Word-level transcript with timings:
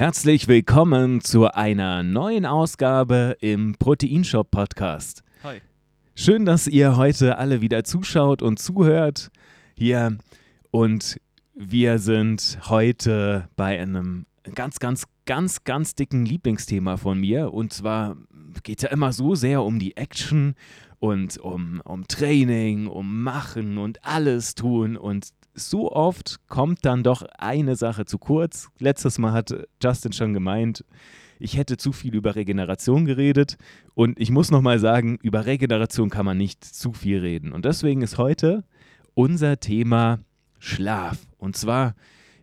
Herzlich 0.00 0.48
willkommen 0.48 1.20
zu 1.20 1.52
einer 1.52 2.02
neuen 2.02 2.46
Ausgabe 2.46 3.36
im 3.40 3.74
Proteinshop 3.78 4.50
Podcast. 4.50 5.22
Hi. 5.42 5.60
Schön, 6.14 6.46
dass 6.46 6.66
ihr 6.66 6.96
heute 6.96 7.36
alle 7.36 7.60
wieder 7.60 7.84
zuschaut 7.84 8.40
und 8.40 8.58
zuhört 8.58 9.30
hier. 9.74 10.16
Und 10.70 11.20
wir 11.54 11.98
sind 11.98 12.60
heute 12.70 13.50
bei 13.56 13.78
einem 13.78 14.24
ganz, 14.54 14.78
ganz, 14.78 15.04
ganz, 15.26 15.64
ganz 15.64 15.94
dicken 15.96 16.24
Lieblingsthema 16.24 16.96
von 16.96 17.20
mir. 17.20 17.52
Und 17.52 17.74
zwar 17.74 18.16
geht 18.62 18.78
es 18.78 18.84
ja 18.84 18.88
immer 18.88 19.12
so 19.12 19.34
sehr 19.34 19.62
um 19.62 19.78
die 19.78 19.98
Action 19.98 20.54
und 20.98 21.36
um, 21.36 21.82
um 21.84 22.08
Training, 22.08 22.86
um 22.86 23.22
Machen 23.22 23.76
und 23.76 24.02
alles 24.02 24.54
tun. 24.54 24.96
Und 24.96 25.28
so 25.60 25.92
oft 25.92 26.40
kommt 26.48 26.84
dann 26.84 27.02
doch 27.02 27.22
eine 27.38 27.76
Sache 27.76 28.04
zu 28.04 28.18
kurz. 28.18 28.68
Letztes 28.78 29.18
Mal 29.18 29.32
hat 29.32 29.54
Justin 29.82 30.12
schon 30.12 30.32
gemeint, 30.32 30.84
ich 31.38 31.56
hätte 31.56 31.76
zu 31.76 31.92
viel 31.92 32.14
über 32.14 32.36
Regeneration 32.36 33.06
geredet. 33.06 33.56
Und 33.94 34.20
ich 34.20 34.30
muss 34.30 34.50
nochmal 34.50 34.78
sagen, 34.78 35.18
über 35.22 35.46
Regeneration 35.46 36.10
kann 36.10 36.26
man 36.26 36.36
nicht 36.36 36.64
zu 36.64 36.92
viel 36.92 37.18
reden. 37.18 37.52
Und 37.52 37.64
deswegen 37.64 38.02
ist 38.02 38.18
heute 38.18 38.64
unser 39.14 39.58
Thema 39.58 40.20
Schlaf. 40.58 41.18
Und 41.38 41.56
zwar, 41.56 41.94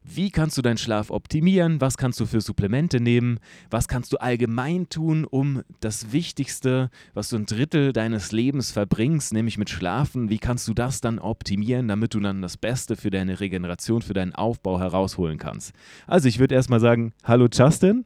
wie 0.09 0.31
kannst 0.31 0.57
du 0.57 0.61
deinen 0.61 0.77
Schlaf 0.77 1.11
optimieren? 1.11 1.81
Was 1.81 1.97
kannst 1.97 2.19
du 2.19 2.25
für 2.25 2.39
Supplemente 2.41 2.99
nehmen? 2.99 3.39
Was 3.69 3.87
kannst 3.87 4.13
du 4.13 4.17
allgemein 4.17 4.87
tun, 4.89 5.25
um 5.25 5.63
das 5.81 6.11
Wichtigste, 6.11 6.89
was 7.13 7.29
du 7.29 7.35
ein 7.35 7.45
Drittel 7.45 7.91
deines 7.93 8.31
Lebens 8.31 8.71
verbringst, 8.71 9.33
nämlich 9.33 9.57
mit 9.57 9.69
Schlafen, 9.69 10.29
wie 10.29 10.39
kannst 10.39 10.67
du 10.67 10.73
das 10.73 11.01
dann 11.01 11.19
optimieren, 11.19 11.87
damit 11.87 12.13
du 12.13 12.19
dann 12.19 12.41
das 12.41 12.57
Beste 12.57 12.95
für 12.95 13.09
deine 13.09 13.39
Regeneration, 13.39 14.01
für 14.01 14.13
deinen 14.13 14.33
Aufbau 14.33 14.79
herausholen 14.79 15.37
kannst? 15.37 15.73
Also 16.07 16.27
ich 16.27 16.39
würde 16.39 16.55
erstmal 16.55 16.79
sagen, 16.79 17.13
hallo 17.23 17.47
Justin. 17.51 18.05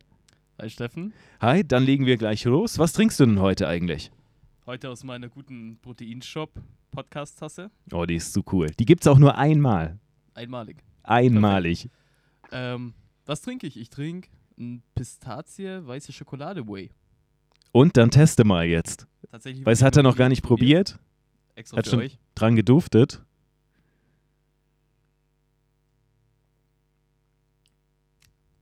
Hi 0.60 0.70
Steffen. 0.70 1.14
Hi, 1.40 1.64
dann 1.64 1.84
legen 1.84 2.06
wir 2.06 2.18
gleich 2.18 2.44
los. 2.46 2.80
Was 2.80 2.94
trinkst 2.94 3.20
du 3.20 3.26
denn 3.26 3.40
heute 3.40 3.68
eigentlich? 3.68 4.12
Heute 4.66 4.90
aus 4.90 5.04
meiner 5.04 5.30
guten 5.30 5.78
Proteinshop 5.82 6.52
Podcast-Tasse. 6.92 7.72
Oh, 7.92 8.06
die 8.06 8.16
ist 8.16 8.34
so 8.34 8.44
cool. 8.52 8.68
Die 8.80 8.86
gibt 8.86 9.02
es 9.02 9.08
auch 9.08 9.18
nur 9.18 9.38
einmal. 9.38 9.98
Einmalig. 10.34 10.84
Einmalig. 11.04 11.90
Ähm, 12.52 12.94
was 13.26 13.42
trinke 13.42 13.68
ich? 13.68 13.78
Ich 13.78 13.90
trinke 13.90 14.30
ein 14.58 14.84
Pistazie 14.96 15.86
weiße 15.86 16.12
Schokolade 16.12 16.68
Whey. 16.68 16.92
Und 17.72 17.98
dann 17.98 18.12
teste 18.12 18.44
mal 18.44 18.66
jetzt. 18.66 19.08
Tatsächlich. 19.32 19.66
Weil 19.66 19.74
es 19.74 19.82
hat 19.82 19.96
er 19.96 20.04
noch 20.04 20.18
gar 20.18 20.30
nicht 20.30 20.44
probiert. 20.44 21.00
Extra 21.56 21.78
Hat 21.78 21.86
für 21.86 21.92
schon 21.92 22.00
euch. 22.02 22.20
dran 22.36 22.56
geduftet. 22.56 23.24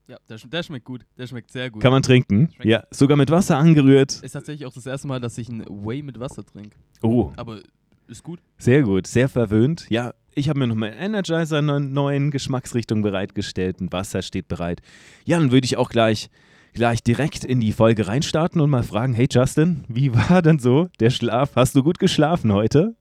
Ja, 0.08 0.18
der, 0.28 0.38
der 0.38 0.64
schmeckt 0.64 0.86
gut. 0.86 1.06
Der 1.18 1.28
schmeckt 1.28 1.52
sehr 1.52 1.70
gut. 1.70 1.84
Kann 1.84 1.92
man 1.92 2.02
trinken. 2.02 2.50
Schmeckt. 2.52 2.66
Ja, 2.66 2.84
sogar 2.90 3.16
mit 3.16 3.30
Wasser 3.30 3.58
angerührt. 3.58 4.24
Ist 4.24 4.32
tatsächlich 4.32 4.66
auch 4.66 4.74
das 4.74 4.88
erste 4.88 5.08
Mal, 5.08 5.20
dass 5.20 5.38
ich 5.38 5.50
ein 5.50 5.64
Whey 5.68 6.02
mit 6.02 6.20
Wasser 6.20 6.44
trinke. 6.44 6.78
Oh, 7.04 7.32
Aber 7.36 7.62
ist 8.10 8.24
gut. 8.24 8.40
sehr 8.58 8.84
gut. 8.84 9.08
Sehr 9.08 9.30
verwöhnt. 9.30 9.88
Ja, 9.90 10.14
ich 10.36 10.50
habe 10.50 10.60
mir 10.60 10.68
noch 10.68 10.76
meinen 10.76 10.98
Energizer 10.98 11.60
in 11.60 11.70
einer 11.70 11.80
neuen 11.80 12.32
Geschmacksrichtung 12.32 13.02
bereitgestellt. 13.02 13.82
Ein 13.82 13.92
Wasser 13.92 14.22
steht 14.22 14.48
bereit. 14.48 14.82
Ja, 15.26 15.40
dann 15.40 15.52
würde 15.52 15.66
ich 15.66 15.78
auch 15.78 15.90
gleich, 15.90 16.30
gleich 16.74 17.04
direkt 17.04 17.44
in 17.44 17.60
die 17.60 17.72
Folge 17.74 18.08
reinstarten 18.08 18.62
und 18.62 18.70
mal 18.70 18.84
fragen: 18.84 19.14
Hey 19.14 19.28
Justin, 19.30 19.84
wie 19.88 20.14
war 20.14 20.42
denn 20.42 20.60
so 20.60 20.90
der 21.00 21.10
Schlaf? 21.10 21.56
Hast 21.56 21.76
du 21.76 21.84
gut 21.84 22.00
geschlafen 22.00 22.54
heute? 22.54 22.96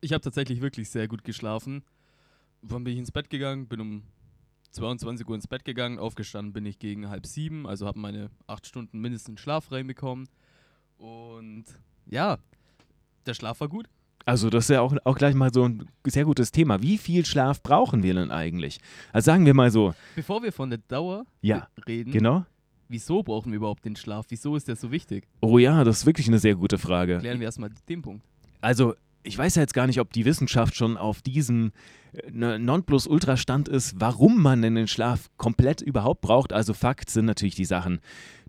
Ich 0.00 0.12
habe 0.12 0.20
tatsächlich 0.20 0.60
wirklich 0.60 0.90
sehr 0.90 1.08
gut 1.08 1.24
geschlafen. 1.24 1.82
Wann 2.62 2.84
bin 2.84 2.92
ich 2.92 2.98
ins 2.98 3.12
Bett 3.12 3.30
gegangen? 3.30 3.66
Bin 3.68 3.80
um 3.80 4.02
22 4.72 5.26
Uhr 5.26 5.34
ins 5.34 5.46
Bett 5.46 5.64
gegangen. 5.64 5.98
Aufgestanden 5.98 6.52
bin 6.52 6.66
ich 6.66 6.78
gegen 6.78 7.08
halb 7.08 7.26
sieben. 7.26 7.66
Also 7.66 7.86
habe 7.86 7.98
meine 7.98 8.30
acht 8.46 8.66
Stunden 8.66 9.00
mindestens 9.00 9.40
Schlaf 9.40 9.72
reinbekommen. 9.72 10.28
Und 10.98 11.64
ja, 12.06 12.38
der 13.24 13.34
Schlaf 13.34 13.60
war 13.60 13.68
gut. 13.68 13.88
Also, 14.26 14.50
das 14.50 14.64
ist 14.64 14.70
ja 14.74 14.80
auch, 14.80 14.94
auch 15.04 15.16
gleich 15.16 15.34
mal 15.36 15.52
so 15.54 15.64
ein 15.68 15.86
sehr 16.04 16.24
gutes 16.24 16.50
Thema. 16.50 16.82
Wie 16.82 16.98
viel 16.98 17.24
Schlaf 17.24 17.62
brauchen 17.62 18.02
wir 18.02 18.12
denn 18.12 18.30
eigentlich? 18.32 18.80
Also, 19.12 19.26
sagen 19.26 19.46
wir 19.46 19.54
mal 19.54 19.70
so: 19.70 19.94
Bevor 20.16 20.42
wir 20.42 20.52
von 20.52 20.68
der 20.68 20.80
Dauer 20.88 21.24
Ja, 21.42 21.68
reden, 21.86 22.10
Genau. 22.10 22.44
wieso 22.88 23.22
brauchen 23.22 23.52
wir 23.52 23.56
überhaupt 23.58 23.84
den 23.84 23.94
Schlaf? 23.94 24.26
Wieso 24.28 24.56
ist 24.56 24.66
der 24.66 24.74
so 24.76 24.90
wichtig? 24.90 25.28
Oh 25.40 25.58
ja, 25.58 25.84
das 25.84 25.98
ist 26.00 26.06
wirklich 26.06 26.26
eine 26.26 26.40
sehr 26.40 26.56
gute 26.56 26.76
Frage. 26.76 27.18
Klären 27.18 27.38
wir 27.38 27.46
erstmal 27.46 27.70
den 27.88 28.02
Punkt. 28.02 28.24
Also, 28.60 28.94
ich 29.22 29.38
weiß 29.38 29.54
ja 29.54 29.62
jetzt 29.62 29.74
gar 29.74 29.86
nicht, 29.86 30.00
ob 30.00 30.12
die 30.12 30.24
Wissenschaft 30.24 30.74
schon 30.74 30.96
auf 30.96 31.22
diesem 31.22 31.70
äh, 32.12 32.28
ne- 32.32 32.58
Nonplusultra-Stand 32.58 33.68
ist, 33.68 33.94
warum 34.00 34.42
man 34.42 34.60
denn 34.62 34.74
den 34.74 34.88
Schlaf 34.88 35.30
komplett 35.36 35.80
überhaupt 35.82 36.20
braucht. 36.20 36.52
Also, 36.52 36.74
Fakt 36.74 37.10
sind 37.10 37.26
natürlich 37.26 37.54
die 37.54 37.64
Sachen. 37.64 38.00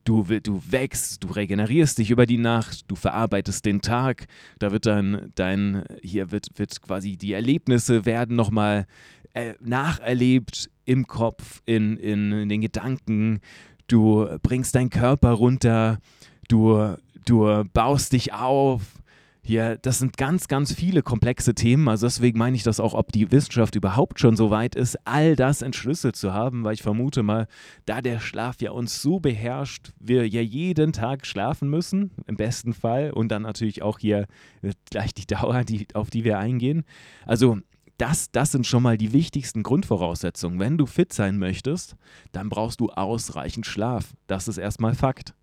Du, 0.04 0.24
du 0.24 0.62
wächst, 0.70 1.24
du 1.24 1.28
regenerierst 1.28 1.98
dich 1.98 2.12
über 2.12 2.26
die 2.26 2.38
Nacht, 2.38 2.90
du 2.90 2.96
verarbeitest 2.96 3.66
den 3.66 3.82
Tag, 3.82 4.28
da 4.58 4.72
wird 4.72 4.86
dann 4.86 5.32
dein, 5.36 5.84
hier 6.02 6.32
wird, 6.32 6.48
wird 6.56 6.82
quasi 6.82 7.18
die 7.18 7.34
Erlebnisse 7.34 8.06
werden 8.06 8.36
nochmal 8.38 8.88
äh, 9.34 9.54
nacherlebt 9.60 10.70
im 10.86 11.08
Kopf, 11.08 11.62
in, 11.66 11.98
in, 11.98 12.32
in 12.32 12.50
den 12.50 12.62
Gedanken, 12.62 13.42
du 13.88 14.28
bringst 14.42 14.76
deinen 14.76 14.90
Körper 14.90 15.32
runter, 15.32 16.00
du, 16.48 16.96
du 17.26 17.64
baust 17.74 18.14
dich 18.14 18.34
auf, 18.34 18.82
hier, 19.48 19.78
das 19.78 20.00
sind 20.00 20.18
ganz, 20.18 20.48
ganz 20.48 20.74
viele 20.74 21.02
komplexe 21.02 21.56
Themen. 21.56 21.88
Also 21.88 22.06
deswegen 22.06 22.38
meine 22.38 22.56
ich 22.56 22.64
das 22.64 22.80
auch, 22.80 22.94
ob 22.94 23.12
die 23.12 23.32
Wissenschaft 23.32 23.76
überhaupt 23.76 24.20
schon 24.20 24.36
so 24.36 24.50
weit 24.50 24.76
ist, 24.76 24.98
all 25.06 25.36
das 25.36 25.62
entschlüsselt 25.62 26.16
zu 26.16 26.34
haben, 26.34 26.64
weil 26.64 26.74
ich 26.74 26.84
vermute 26.84 27.24
mal, 27.24 27.48
da 27.86 28.02
der 28.02 28.20
Schlaf 28.20 28.62
ja 28.62 28.72
uns 28.72 29.02
so 29.02 29.20
beherrscht, 29.20 29.94
wir 30.00 30.28
ja 30.28 30.42
jeden 30.42 30.94
Tag 30.94 31.26
schlafen 31.26 31.70
müssen, 31.70 32.12
im 32.28 32.36
besten 32.36 32.74
Fall, 32.74 33.12
und 33.12 33.30
dann 33.30 33.44
natürlich 33.44 33.82
auch 33.82 34.00
hier 34.00 34.28
äh, 34.62 34.74
gleich 34.90 35.14
die 35.14 35.28
Dauer, 35.28 35.64
die, 35.64 35.88
auf 35.94 36.10
die 36.10 36.24
wir 36.24 36.38
eingehen. 36.38 36.84
Also 37.26 37.58
das, 37.98 38.32
das 38.32 38.52
sind 38.52 38.68
schon 38.68 38.84
mal 38.84 38.98
die 38.98 39.14
wichtigsten 39.14 39.64
Grundvoraussetzungen. 39.64 40.60
Wenn 40.60 40.78
du 40.78 40.86
fit 40.86 41.14
sein 41.14 41.38
möchtest, 41.38 41.96
dann 42.32 42.50
brauchst 42.50 42.80
du 42.80 42.90
ausreichend 42.90 43.66
Schlaf. 43.66 44.14
Das 44.28 44.48
ist 44.48 44.58
erstmal 44.58 44.94
Fakt. 44.94 45.34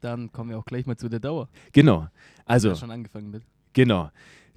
Dann 0.00 0.32
kommen 0.32 0.50
wir 0.50 0.58
auch 0.58 0.64
gleich 0.64 0.86
mal 0.86 0.96
zu 0.96 1.08
der 1.08 1.20
Dauer. 1.20 1.48
Genau. 1.72 2.08
Also, 2.44 2.74
schon 2.74 2.90
angefangen 2.90 3.30
mit. 3.30 3.42
Genau. 3.72 4.10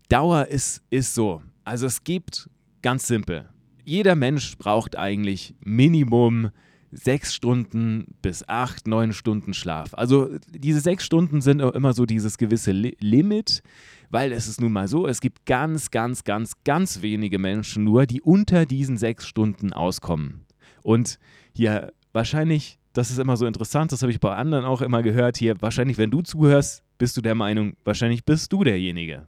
Dauer 0.10 0.48
ist, 0.48 0.84
ist 0.90 1.14
so. 1.14 1.42
Also 1.64 1.86
es 1.88 2.04
gibt 2.04 2.50
ganz 2.82 3.08
simpel. 3.08 3.50
Jeder 3.86 4.16
Mensch 4.16 4.58
braucht 4.58 4.98
eigentlich 4.98 5.56
Minimum 5.62 6.52
sechs 6.92 7.34
Stunden 7.34 8.06
bis 8.22 8.48
acht, 8.48 8.88
neun 8.88 9.14
Stunden 9.14 9.54
Schlaf. 9.54 9.94
Also 9.94 10.30
diese 10.50 10.80
sechs 10.80 11.06
Stunden 11.06 11.42
sind 11.42 11.62
auch 11.62 11.74
immer 11.74 11.94
so 11.94 12.06
dieses 12.06 12.38
gewisse 12.38 12.72
Li 12.72 12.96
Limit, 13.00 13.64
weil 14.10 14.32
es 14.32 14.48
ist 14.48 14.62
nun 14.62 14.72
mal 14.72 14.88
so, 14.88 15.08
es 15.08 15.22
gibt 15.22 15.46
ganz, 15.46 15.90
ganz, 15.90 16.24
ganz, 16.24 16.54
ganz 16.64 17.02
wenige 17.02 17.40
Menschen 17.40 17.84
nur, 17.84 18.06
die 18.06 18.22
unter 18.22 18.66
diesen 18.66 18.98
sechs 18.98 19.28
Stunden 19.28 19.74
auskommen. 19.74 20.46
Und 20.84 21.18
hier 21.56 21.94
wahrscheinlich, 22.12 22.78
das 22.94 23.12
ist 23.12 23.20
immer 23.20 23.38
so 23.38 23.46
interessant, 23.46 23.92
das 23.92 24.02
habe 24.02 24.12
ich 24.12 24.20
bei 24.20 24.36
anderen 24.36 24.66
auch 24.66 24.82
immer 24.82 25.04
gehört, 25.04 25.38
hier 25.38 25.62
wahrscheinlich, 25.62 25.98
wenn 25.98 26.12
du 26.12 26.22
zuhörst, 26.22 26.84
bist 26.98 27.18
du 27.18 27.22
der 27.22 27.36
Meinung, 27.36 27.74
wahrscheinlich 27.84 28.24
bist 28.24 28.54
du 28.54 28.64
derjenige. 28.64 29.28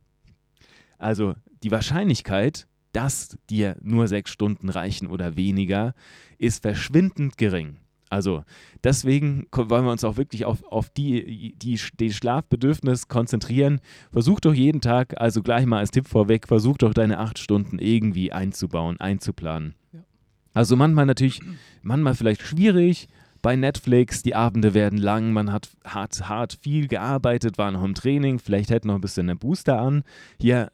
Also 0.98 1.36
die 1.64 1.72
Wahrscheinlichkeit, 1.72 2.68
dass 2.94 3.38
dir 3.50 3.76
nur 3.82 4.08
sechs 4.08 4.32
Stunden 4.32 4.70
reichen 4.70 5.08
oder 5.08 5.36
weniger, 5.36 5.94
ist 6.38 6.62
verschwindend 6.62 7.38
gering. 7.38 7.78
Also 8.10 8.44
deswegen 8.84 9.48
wollen 9.52 9.84
wir 9.84 9.92
uns 9.92 10.04
auch 10.04 10.16
wirklich 10.16 10.46
auf, 10.46 10.64
auf 10.64 10.90
die, 10.90 11.56
die, 11.58 11.80
die 12.00 12.14
Schlafbedürfnis 12.14 13.08
konzentrieren. 13.08 13.82
Versuch 14.12 14.40
doch 14.40 14.54
jeden 14.54 14.80
Tag, 14.80 15.20
also 15.20 15.42
gleich 15.42 15.66
mal 15.66 15.80
als 15.80 15.92
Tipp 15.92 16.08
vorweg, 16.08 16.48
versuch 16.48 16.78
doch 16.78 16.94
deine 16.94 17.20
acht 17.20 17.40
Stunden 17.40 17.80
irgendwie 17.80 18.32
einzubauen, 18.32 19.00
einzuplanen. 19.00 19.74
Ja. 19.92 20.00
Also 20.54 20.76
manchmal 20.76 21.08
natürlich, 21.08 21.42
manchmal 21.82 22.16
vielleicht 22.16 22.42
schwierig. 22.44 23.10
Bei 23.46 23.56
Netflix, 23.56 24.24
die 24.24 24.34
Abende 24.34 24.74
werden 24.74 24.98
lang, 24.98 25.32
man 25.32 25.52
hat 25.52 25.70
hart, 25.86 26.28
hart 26.28 26.58
viel 26.64 26.88
gearbeitet, 26.88 27.60
war 27.60 27.70
noch 27.70 27.84
im 27.84 27.94
Training, 27.94 28.40
vielleicht 28.40 28.72
hält 28.72 28.86
noch 28.86 28.96
ein 28.96 29.02
bisschen 29.02 29.28
der 29.28 29.36
Booster 29.36 29.80
an. 29.80 30.04
Hier, 30.42 30.72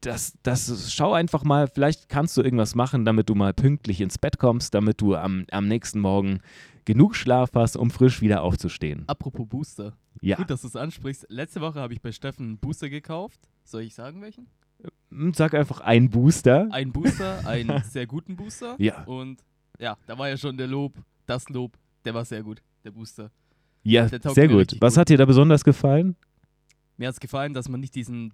das, 0.00 0.32
das, 0.42 0.90
schau 0.90 1.12
einfach 1.12 1.44
mal, 1.44 1.68
vielleicht 1.68 2.08
kannst 2.08 2.34
du 2.38 2.40
irgendwas 2.40 2.74
machen, 2.74 3.04
damit 3.04 3.28
du 3.28 3.34
mal 3.34 3.52
pünktlich 3.52 4.00
ins 4.00 4.16
Bett 4.16 4.38
kommst, 4.38 4.72
damit 4.72 5.02
du 5.02 5.16
am, 5.16 5.44
am 5.50 5.68
nächsten 5.68 6.00
Morgen 6.00 6.40
genug 6.86 7.14
Schlaf 7.14 7.50
hast, 7.52 7.76
um 7.76 7.90
frisch 7.90 8.22
wieder 8.22 8.42
aufzustehen. 8.42 9.04
Apropos 9.06 9.46
Booster. 9.46 9.92
Ja, 10.22 10.36
Gut, 10.36 10.48
dass 10.48 10.62
du 10.62 10.68
es 10.68 10.76
ansprichst. 10.76 11.26
Letzte 11.28 11.60
Woche 11.60 11.78
habe 11.78 11.92
ich 11.92 12.00
bei 12.00 12.10
Steffen 12.10 12.46
einen 12.46 12.58
Booster 12.58 12.88
gekauft. 12.88 13.38
Soll 13.64 13.82
ich 13.82 13.94
sagen 13.94 14.22
welchen? 14.22 14.46
Hm, 15.10 15.34
sag 15.34 15.52
einfach 15.52 15.80
ein 15.82 16.08
Booster. 16.08 16.68
Einen 16.70 16.90
Booster, 16.90 17.46
einen 17.46 17.82
sehr 17.90 18.06
guten 18.06 18.34
Booster. 18.34 18.76
Ja, 18.78 19.02
Und 19.04 19.44
ja, 19.78 19.98
da 20.06 20.16
war 20.16 20.30
ja 20.30 20.38
schon 20.38 20.56
der 20.56 20.68
Lob, 20.68 20.94
das 21.26 21.48
Lob, 21.50 21.76
der 22.04 22.14
war 22.14 22.24
sehr 22.24 22.42
gut, 22.42 22.62
der 22.84 22.90
Booster. 22.90 23.30
ja, 23.82 24.06
Der 24.08 24.20
sehr 24.32 24.48
gut. 24.48 24.76
Was 24.80 24.94
gut. 24.94 25.00
hat 25.00 25.08
dir 25.08 25.18
da 25.18 25.24
besonders 25.24 25.64
gefallen? 25.64 26.16
Mir 26.96 27.08
hat 27.08 27.14
es 27.14 27.20
gefallen, 27.20 27.54
dass 27.54 27.68
man 27.68 27.80
nicht 27.80 27.94
diesen 27.94 28.32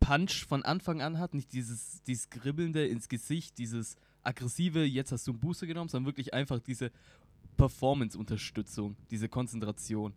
Punch 0.00 0.46
von 0.46 0.62
Anfang 0.62 1.00
an 1.00 1.18
hat, 1.18 1.34
nicht 1.34 1.52
dieses, 1.52 2.02
dieses 2.02 2.28
Kribbelnde 2.28 2.86
ins 2.86 3.08
Gesicht, 3.08 3.58
dieses 3.58 3.96
aggressive, 4.22 4.84
jetzt 4.84 5.12
hast 5.12 5.26
du 5.26 5.32
einen 5.32 5.40
Booster 5.40 5.66
genommen, 5.66 5.88
sondern 5.88 6.06
wirklich 6.06 6.34
einfach 6.34 6.60
diese 6.60 6.90
Performance-Unterstützung, 7.56 8.96
diese 9.10 9.28
Konzentration. 9.28 10.12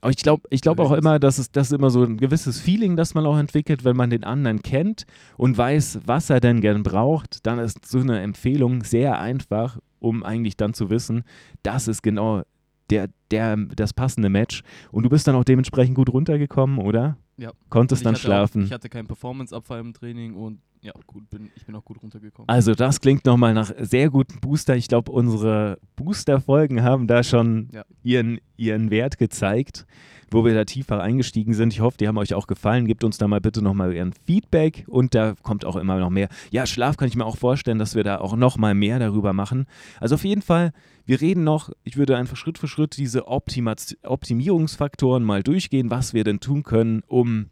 Aber 0.00 0.10
ich 0.10 0.18
glaube 0.18 0.42
ich 0.50 0.60
glaub 0.60 0.78
auch 0.78 0.92
immer, 0.92 1.18
dass 1.18 1.38
es 1.38 1.50
das 1.50 1.72
immer 1.72 1.90
so 1.90 2.04
ein 2.04 2.18
gewisses 2.18 2.60
Feeling, 2.60 2.96
das 2.96 3.14
man 3.14 3.26
auch 3.26 3.36
entwickelt, 3.36 3.84
wenn 3.84 3.96
man 3.96 4.10
den 4.10 4.22
anderen 4.24 4.62
kennt 4.62 5.06
und 5.36 5.58
weiß, 5.58 6.00
was 6.04 6.30
er 6.30 6.40
denn 6.40 6.60
gern 6.60 6.84
braucht, 6.84 7.44
dann 7.46 7.58
ist 7.58 7.84
so 7.84 7.98
eine 7.98 8.20
Empfehlung 8.20 8.84
sehr 8.84 9.18
einfach, 9.18 9.78
um 10.00 10.22
eigentlich 10.22 10.56
dann 10.56 10.74
zu 10.74 10.90
wissen, 10.90 11.24
das 11.62 11.88
ist 11.88 12.02
genau 12.02 12.42
der, 12.90 13.08
der, 13.30 13.56
das 13.56 13.92
passende 13.92 14.28
Match. 14.28 14.62
Und 14.90 15.02
du 15.04 15.10
bist 15.10 15.26
dann 15.26 15.34
auch 15.34 15.44
dementsprechend 15.44 15.94
gut 15.94 16.12
runtergekommen, 16.12 16.78
oder? 16.78 17.18
Ja. 17.36 17.52
Konntest 17.68 18.04
dann 18.04 18.16
schlafen. 18.16 18.62
Auch, 18.62 18.66
ich 18.66 18.72
hatte 18.72 18.88
keinen 18.88 19.06
Performance-Abfall 19.06 19.80
im 19.80 19.92
Training 19.92 20.34
und 20.34 20.60
ja, 20.80 20.92
gut, 21.06 21.28
bin, 21.30 21.50
ich 21.56 21.66
bin 21.66 21.74
auch 21.74 21.84
gut 21.84 22.02
runtergekommen. 22.02 22.48
Also 22.48 22.74
das 22.74 23.00
klingt 23.00 23.24
nochmal 23.24 23.54
nach 23.54 23.72
sehr 23.78 24.10
guten 24.10 24.40
Booster. 24.40 24.76
Ich 24.76 24.88
glaube, 24.88 25.10
unsere 25.10 25.78
Booster-Folgen 25.96 26.82
haben 26.82 27.06
da 27.06 27.22
schon 27.22 27.68
Ja. 27.72 27.84
ihren, 28.02 28.38
ihren 28.56 28.90
Wert 28.90 29.18
gezeigt, 29.18 29.86
wo 30.30 30.44
wir 30.44 30.54
da 30.54 30.64
tiefer 30.64 31.02
eingestiegen 31.02 31.54
sind. 31.54 31.72
Ich 31.72 31.80
hoffe, 31.80 31.96
die 31.98 32.06
haben 32.06 32.18
euch 32.18 32.34
auch 32.34 32.46
gefallen. 32.46 32.86
Gebt 32.86 33.02
uns 33.02 33.18
da 33.18 33.26
mal 33.26 33.40
bitte 33.40 33.62
nochmal 33.62 33.92
ihren 33.94 34.12
Feedback 34.12 34.84
und 34.88 35.14
da 35.14 35.34
kommt 35.42 35.64
auch 35.64 35.76
immer 35.76 35.98
noch 35.98 36.10
mehr. 36.10 36.28
Ja, 36.50 36.66
Schlaf 36.66 36.96
kann 36.96 37.08
ich 37.08 37.16
mir 37.16 37.24
auch 37.26 37.36
vorstellen, 37.38 37.78
dass 37.78 37.94
wir 37.94 38.04
da 38.04 38.18
auch 38.18 38.36
nochmal 38.36 38.74
mehr 38.74 38.98
darüber 38.98 39.32
machen. 39.32 39.66
Also 40.00 40.14
auf 40.16 40.24
jeden 40.24 40.42
Fall, 40.42 40.72
wir 41.06 41.20
reden 41.20 41.44
noch, 41.44 41.70
ich 41.84 41.96
würde 41.96 42.16
einfach 42.16 42.36
Schritt 42.36 42.58
für 42.58 42.68
Schritt 42.68 42.98
diese 42.98 43.26
Optimaz 43.26 43.96
Optimierungsfaktoren 44.04 45.24
mal 45.24 45.42
durchgehen, 45.42 45.90
was 45.90 46.14
wir 46.14 46.24
denn 46.24 46.40
tun 46.40 46.62
können, 46.62 47.02
um 47.06 47.46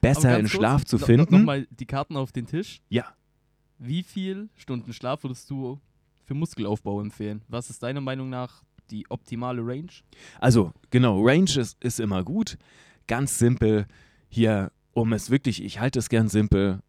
besser 0.00 0.36
in 0.38 0.42
kurz, 0.46 0.52
Schlaf 0.52 0.84
zu 0.84 0.96
no- 0.96 1.00
no- 1.00 1.06
finden. 1.06 1.34
Nochmal 1.38 1.66
die 1.70 1.86
Karten 1.86 2.16
auf 2.16 2.32
den 2.32 2.46
Tisch. 2.46 2.80
Ja. 2.88 3.04
Wie 3.78 4.02
viel 4.02 4.48
Stunden 4.56 4.92
Schlaf 4.92 5.22
würdest 5.22 5.48
du 5.50 5.80
für 6.24 6.34
Muskelaufbau 6.34 7.00
empfehlen? 7.00 7.42
Was 7.48 7.70
ist 7.70 7.82
deiner 7.82 8.00
Meinung 8.00 8.28
nach 8.28 8.62
die 8.90 9.08
optimale 9.10 9.62
Range? 9.64 9.88
Also, 10.40 10.72
genau, 10.90 11.20
Range 11.24 11.50
ist, 11.58 11.82
ist 11.82 12.00
immer 12.00 12.24
gut. 12.24 12.56
Ganz 13.06 13.38
simpel 13.38 13.86
hier, 14.28 14.72
um 14.92 15.12
es 15.12 15.30
wirklich, 15.30 15.62
ich 15.62 15.78
halte 15.80 15.98
es 15.98 16.08
gern 16.08 16.28
simpel, 16.28 16.80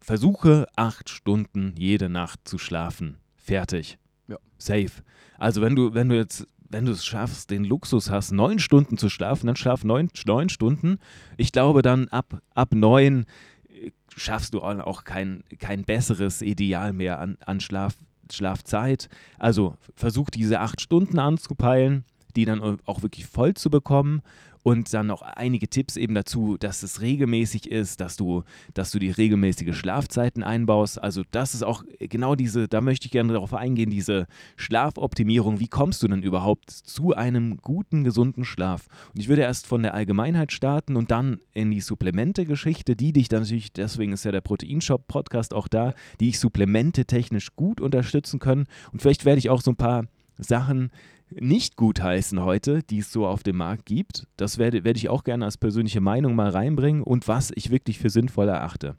versuche 0.00 0.66
acht 0.76 1.08
Stunden 1.10 1.74
jede 1.76 2.08
Nacht 2.08 2.40
zu 2.48 2.56
schlafen. 2.58 3.18
Fertig. 3.36 3.98
Ja. 4.28 4.38
Safe. 4.58 4.90
Also 5.38 5.60
wenn 5.60 5.76
du, 5.76 5.92
wenn 5.94 6.08
du 6.08 6.16
jetzt, 6.16 6.46
wenn 6.70 6.86
du 6.86 6.92
es 6.92 7.04
schaffst, 7.04 7.50
den 7.50 7.64
Luxus 7.64 8.10
hast, 8.10 8.30
neun 8.30 8.58
Stunden 8.58 8.96
zu 8.96 9.08
schlafen, 9.08 9.46
dann 9.48 9.56
schlaf 9.56 9.84
neun, 9.84 10.08
neun 10.24 10.48
Stunden. 10.48 10.98
Ich 11.36 11.52
glaube 11.52 11.82
dann 11.82 12.08
ab, 12.08 12.40
ab 12.54 12.72
neun 12.72 13.26
äh, 13.68 13.90
schaffst 14.16 14.54
du 14.54 14.62
auch 14.62 15.04
kein, 15.04 15.42
kein 15.58 15.84
besseres 15.84 16.42
Ideal 16.42 16.92
mehr 16.92 17.18
an, 17.18 17.36
an 17.44 17.60
Schlaf, 17.60 17.96
Schlafzeit. 18.30 19.08
Also 19.38 19.74
versuch 19.94 20.30
diese 20.30 20.60
acht 20.60 20.80
Stunden 20.80 21.18
anzupeilen, 21.18 22.04
die 22.36 22.44
dann 22.44 22.78
auch 22.84 23.02
wirklich 23.02 23.26
voll 23.26 23.54
zu 23.54 23.70
bekommen 23.70 24.22
und 24.62 24.92
dann 24.92 25.06
noch 25.06 25.22
einige 25.22 25.68
Tipps 25.68 25.96
eben 25.96 26.14
dazu, 26.14 26.56
dass 26.58 26.82
es 26.82 27.00
regelmäßig 27.00 27.70
ist, 27.70 28.00
dass 28.00 28.16
du, 28.16 28.42
dass 28.74 28.90
du 28.90 28.98
die 28.98 29.10
regelmäßige 29.10 29.74
Schlafzeiten 29.74 30.42
einbaust. 30.42 31.02
Also 31.02 31.22
das 31.30 31.54
ist 31.54 31.62
auch 31.62 31.82
genau 31.98 32.34
diese, 32.34 32.68
da 32.68 32.80
möchte 32.80 33.06
ich 33.06 33.12
gerne 33.12 33.32
darauf 33.32 33.54
eingehen, 33.54 33.90
diese 33.90 34.26
Schlafoptimierung. 34.56 35.60
Wie 35.60 35.68
kommst 35.68 36.02
du 36.02 36.08
denn 36.08 36.22
überhaupt 36.22 36.70
zu 36.70 37.14
einem 37.14 37.56
guten, 37.58 38.04
gesunden 38.04 38.44
Schlaf? 38.44 38.86
Und 39.14 39.20
ich 39.20 39.28
würde 39.28 39.42
erst 39.42 39.66
von 39.66 39.82
der 39.82 39.94
Allgemeinheit 39.94 40.52
starten 40.52 40.96
und 40.96 41.10
dann 41.10 41.40
in 41.54 41.70
die 41.70 41.80
Supplemente-Geschichte, 41.80 42.96
die 42.96 43.12
dich 43.12 43.28
dann 43.28 43.42
natürlich, 43.42 43.72
deswegen 43.72 44.12
ist 44.12 44.24
ja 44.24 44.32
der 44.32 44.42
Proteinshop-Podcast 44.42 45.54
auch 45.54 45.68
da, 45.68 45.94
die 46.20 46.26
dich 46.26 46.38
Supplemente 46.38 47.06
technisch 47.06 47.56
gut 47.56 47.80
unterstützen 47.80 48.38
können. 48.38 48.66
Und 48.92 49.00
vielleicht 49.00 49.24
werde 49.24 49.38
ich 49.38 49.48
auch 49.48 49.62
so 49.62 49.70
ein 49.70 49.76
paar 49.76 50.04
Sachen 50.36 50.90
nicht 51.38 51.76
gutheißen 51.76 52.40
heute, 52.42 52.82
die 52.82 52.98
es 52.98 53.12
so 53.12 53.26
auf 53.26 53.42
dem 53.42 53.56
Markt 53.56 53.86
gibt. 53.86 54.26
Das 54.36 54.58
werde, 54.58 54.84
werde 54.84 54.98
ich 54.98 55.08
auch 55.08 55.24
gerne 55.24 55.44
als 55.44 55.56
persönliche 55.56 56.00
Meinung 56.00 56.34
mal 56.34 56.50
reinbringen 56.50 57.02
und 57.02 57.28
was 57.28 57.52
ich 57.54 57.70
wirklich 57.70 57.98
für 57.98 58.10
sinnvoll 58.10 58.48
erachte. 58.48 58.96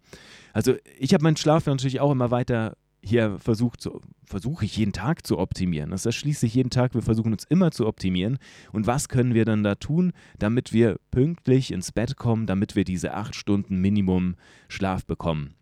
Also 0.54 0.76
ich 0.98 1.14
habe 1.14 1.24
meinen 1.24 1.38
Schlaf 1.38 1.66
natürlich 1.66 2.00
auch 2.00 2.12
immer 2.12 2.32
weiter 2.32 2.76
hier 3.04 3.40
versucht, 3.40 3.90
versuche 4.26 4.66
ich 4.66 4.78
jeden 4.78 4.94
Tag 4.94 5.26
zu 5.26 5.40
optimieren. 5.40 5.92
Das 5.92 6.06
ist 6.06 6.16
schließlich 6.16 6.54
jeden 6.54 6.70
Tag, 6.70 6.94
wir 6.94 7.02
versuchen 7.02 7.32
uns 7.32 7.46
immer 7.46 7.72
zu 7.72 7.88
optimieren. 7.88 8.38
Und 8.72 8.88
was 8.88 9.10
können 9.10 9.34
wir 9.34 9.46
dann 9.46 9.64
da 9.64 9.76
tun, 9.76 10.14
damit 10.38 10.72
wir 10.72 10.98
pünktlich 11.10 11.72
ins 11.72 11.92
Bett 11.92 12.16
kommen, 12.16 12.46
damit 12.46 12.76
wir 12.76 12.84
diese 12.84 13.14
acht 13.14 13.36
Stunden 13.36 13.78
Minimum 13.82 14.36
Schlaf 14.68 15.06
bekommen? 15.06 15.56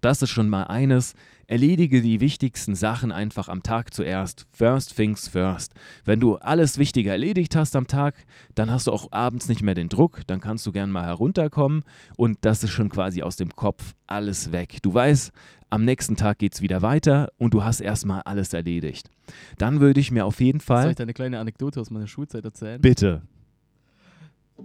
Das 0.00 0.22
ist 0.22 0.30
schon 0.30 0.48
mal 0.48 0.64
eines. 0.64 1.14
Erledige 1.46 2.00
die 2.00 2.20
wichtigsten 2.20 2.76
Sachen 2.76 3.10
einfach 3.10 3.48
am 3.48 3.62
Tag 3.62 3.92
zuerst. 3.92 4.46
First 4.52 4.94
things 4.94 5.26
first. 5.26 5.74
Wenn 6.04 6.20
du 6.20 6.36
alles 6.36 6.78
Wichtige 6.78 7.10
erledigt 7.10 7.56
hast 7.56 7.74
am 7.74 7.88
Tag, 7.88 8.14
dann 8.54 8.70
hast 8.70 8.86
du 8.86 8.92
auch 8.92 9.10
abends 9.10 9.48
nicht 9.48 9.62
mehr 9.62 9.74
den 9.74 9.88
Druck. 9.88 10.20
Dann 10.28 10.40
kannst 10.40 10.64
du 10.66 10.72
gern 10.72 10.92
mal 10.92 11.04
herunterkommen 11.04 11.82
und 12.16 12.38
das 12.42 12.62
ist 12.62 12.70
schon 12.70 12.88
quasi 12.88 13.22
aus 13.22 13.36
dem 13.36 13.56
Kopf 13.56 13.94
alles 14.06 14.52
weg. 14.52 14.78
Du 14.82 14.94
weißt, 14.94 15.32
am 15.70 15.84
nächsten 15.84 16.16
Tag 16.16 16.38
geht 16.38 16.54
es 16.54 16.62
wieder 16.62 16.82
weiter 16.82 17.32
und 17.36 17.52
du 17.52 17.64
hast 17.64 17.80
erstmal 17.80 18.22
alles 18.22 18.52
erledigt. 18.52 19.10
Dann 19.58 19.80
würde 19.80 19.98
ich 20.00 20.10
mir 20.10 20.26
auf 20.26 20.40
jeden 20.40 20.60
Soll 20.60 20.66
Fall. 20.66 20.90
ich 20.90 20.96
dir 20.96 21.02
eine 21.02 21.14
kleine 21.14 21.40
Anekdote 21.40 21.80
aus 21.80 21.90
meiner 21.90 22.06
Schulzeit 22.06 22.44
erzählen? 22.44 22.80
Bitte. 22.80 23.22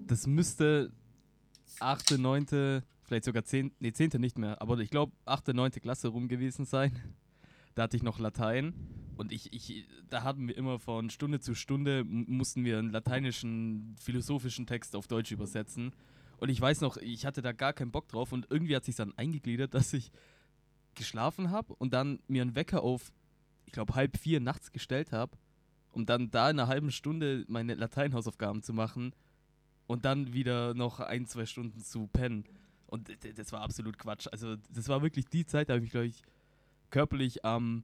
Das 0.08 0.28
müsste 0.28 0.92
8., 1.80 2.18
9., 2.18 2.82
vielleicht 3.06 3.26
sogar 3.26 3.44
10., 3.44 3.72
nee, 3.80 3.94
10. 3.94 4.12
nicht 4.20 4.38
mehr, 4.38 4.62
aber 4.62 4.78
ich 4.80 4.90
glaube 4.90 5.14
8., 5.26 5.50
9. 5.50 5.72
Klasse 5.72 6.10
rum 6.10 6.28
gewesen 6.28 6.66
sein. 6.66 6.92
Da 7.76 7.84
hatte 7.84 7.98
ich 7.98 8.04
noch 8.04 8.20
Latein 8.20 8.74
und 9.18 9.34
ich, 9.34 9.52
ich, 9.52 9.86
da 10.10 10.24
hatten 10.24 10.48
wir 10.48 10.56
immer 10.58 10.80
von 10.80 11.10
Stunde 11.10 11.42
zu 11.42 11.56
Stunde 11.56 12.06
mussten 12.06 12.64
wir 12.64 12.80
einen 12.80 12.90
lateinischen, 12.90 13.96
philosophischen 14.00 14.66
Text 14.66 14.96
auf 14.96 15.08
Deutsch 15.08 15.34
übersetzen. 15.34 15.94
Und 16.38 16.50
ich 16.50 16.60
weiß 16.60 16.80
noch, 16.82 16.96
ich 16.96 17.26
hatte 17.26 17.42
da 17.42 17.52
gar 17.52 17.74
keinen 17.74 17.92
Bock 17.92 18.08
drauf 18.08 18.32
und 18.32 18.48
irgendwie 18.50 18.78
hat 18.78 18.86
sich 18.86 18.96
dann 18.96 19.14
eingegliedert, 19.18 19.74
dass 19.74 19.94
ich 19.94 20.12
geschlafen 20.96 21.52
habe 21.52 21.74
und 21.76 21.94
dann 21.94 22.20
mir 22.28 22.42
einen 22.42 22.56
Wecker 22.56 22.82
auf, 22.82 23.12
ich 23.66 23.74
glaube, 23.74 23.96
halb 23.96 24.18
vier 24.18 24.40
nachts 24.40 24.72
gestellt 24.72 25.12
habe, 25.12 25.38
um 25.92 26.06
dann 26.06 26.32
da 26.32 26.50
in 26.50 26.60
einer 26.60 26.68
halben 26.68 26.92
Stunde 26.92 27.46
meine 27.48 27.76
Lateinhausaufgaben 27.76 28.64
zu 28.64 28.74
machen 28.74 29.14
und 29.88 30.06
dann 30.06 30.34
wieder 30.34 30.74
noch 30.74 31.00
ein, 31.00 31.26
zwei 31.26 31.46
Stunden 31.46 31.82
zu 31.82 32.08
pennen. 32.08 32.46
Und 32.88 33.10
das 33.38 33.52
war 33.52 33.62
absolut 33.62 33.98
Quatsch. 33.98 34.28
Also 34.32 34.56
das 34.74 34.88
war 34.90 35.02
wirklich 35.02 35.26
die 35.28 35.46
Zeit, 35.46 35.70
da 35.70 35.74
habe 35.74 35.80
ich 35.80 35.84
mich, 35.86 35.92
glaube 35.92 36.08
ich, 36.08 36.22
körperlich 36.92 37.44
am 37.44 37.84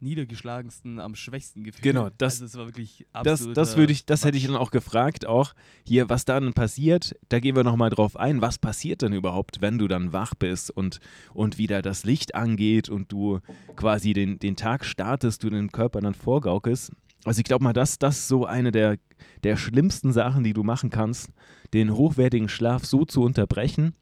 niedergeschlagensten, 0.00 1.00
am 1.00 1.16
schwächsten 1.16 1.64
gefühlt. 1.64 1.82
Genau, 1.82 2.08
das- 2.18 2.34
also 2.34 2.44
es 2.44 2.54
war 2.56 2.66
wirklich 2.66 3.04
Das, 3.12 3.40
absolut. 3.40 3.56
das 3.56 3.76
würde 3.76 3.92
ich, 3.92 4.06
das 4.06 4.24
hätte 4.24 4.38
ich 4.38 4.46
dann 4.46 4.54
auch 4.56 4.70
gefragt, 4.70 5.26
auch 5.26 5.54
hier, 5.84 6.08
was 6.08 6.24
da 6.24 6.38
dann 6.38 6.52
passiert. 6.52 7.16
Da 7.28 7.40
gehen 7.40 7.56
wir 7.56 7.64
nochmal 7.64 7.90
drauf 7.90 8.16
ein. 8.16 8.40
Was 8.40 8.58
passiert 8.58 9.02
denn 9.02 9.12
überhaupt, 9.12 9.60
wenn 9.60 9.76
du 9.78 9.88
dann 9.88 10.12
wach 10.12 10.34
bist 10.34 10.70
und, 10.70 11.00
und 11.34 11.58
wieder 11.58 11.82
das 11.82 12.04
Licht 12.04 12.36
angeht 12.36 12.88
und 12.88 13.10
du 13.10 13.40
quasi 13.74 14.12
den, 14.12 14.38
den 14.38 14.54
Tag 14.54 14.84
startest, 14.84 15.42
du 15.42 15.50
den 15.50 15.72
Körper 15.72 16.00
dann 16.00 16.14
vorgaukelst? 16.14 16.92
Also 17.24 17.38
ich 17.40 17.44
glaube 17.44 17.64
mal, 17.64 17.72
das, 17.72 17.98
das 17.98 18.18
ist 18.18 18.28
so 18.28 18.46
eine 18.46 18.70
der, 18.72 18.96
der 19.42 19.56
schlimmsten 19.56 20.12
Sachen, 20.12 20.44
die 20.44 20.52
du 20.52 20.62
machen 20.62 20.90
kannst, 20.90 21.30
den 21.74 21.94
hochwertigen 21.94 22.48
Schlaf 22.48 22.84
so 22.84 23.04
zu 23.04 23.22
unterbrechen. 23.22 23.94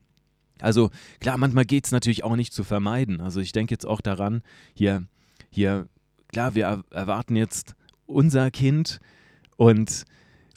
Also 0.60 0.90
klar, 1.20 1.36
manchmal 1.36 1.64
geht 1.64 1.86
es 1.86 1.92
natürlich 1.92 2.24
auch 2.24 2.36
nicht 2.36 2.52
zu 2.52 2.64
vermeiden. 2.64 3.20
Also 3.20 3.40
ich 3.40 3.52
denke 3.52 3.74
jetzt 3.74 3.86
auch 3.86 4.00
daran, 4.00 4.42
hier, 4.74 5.04
hier, 5.50 5.88
klar, 6.28 6.54
wir 6.54 6.64
er 6.66 6.84
erwarten 6.90 7.36
jetzt 7.36 7.74
unser 8.06 8.50
Kind 8.50 9.00
und 9.56 10.04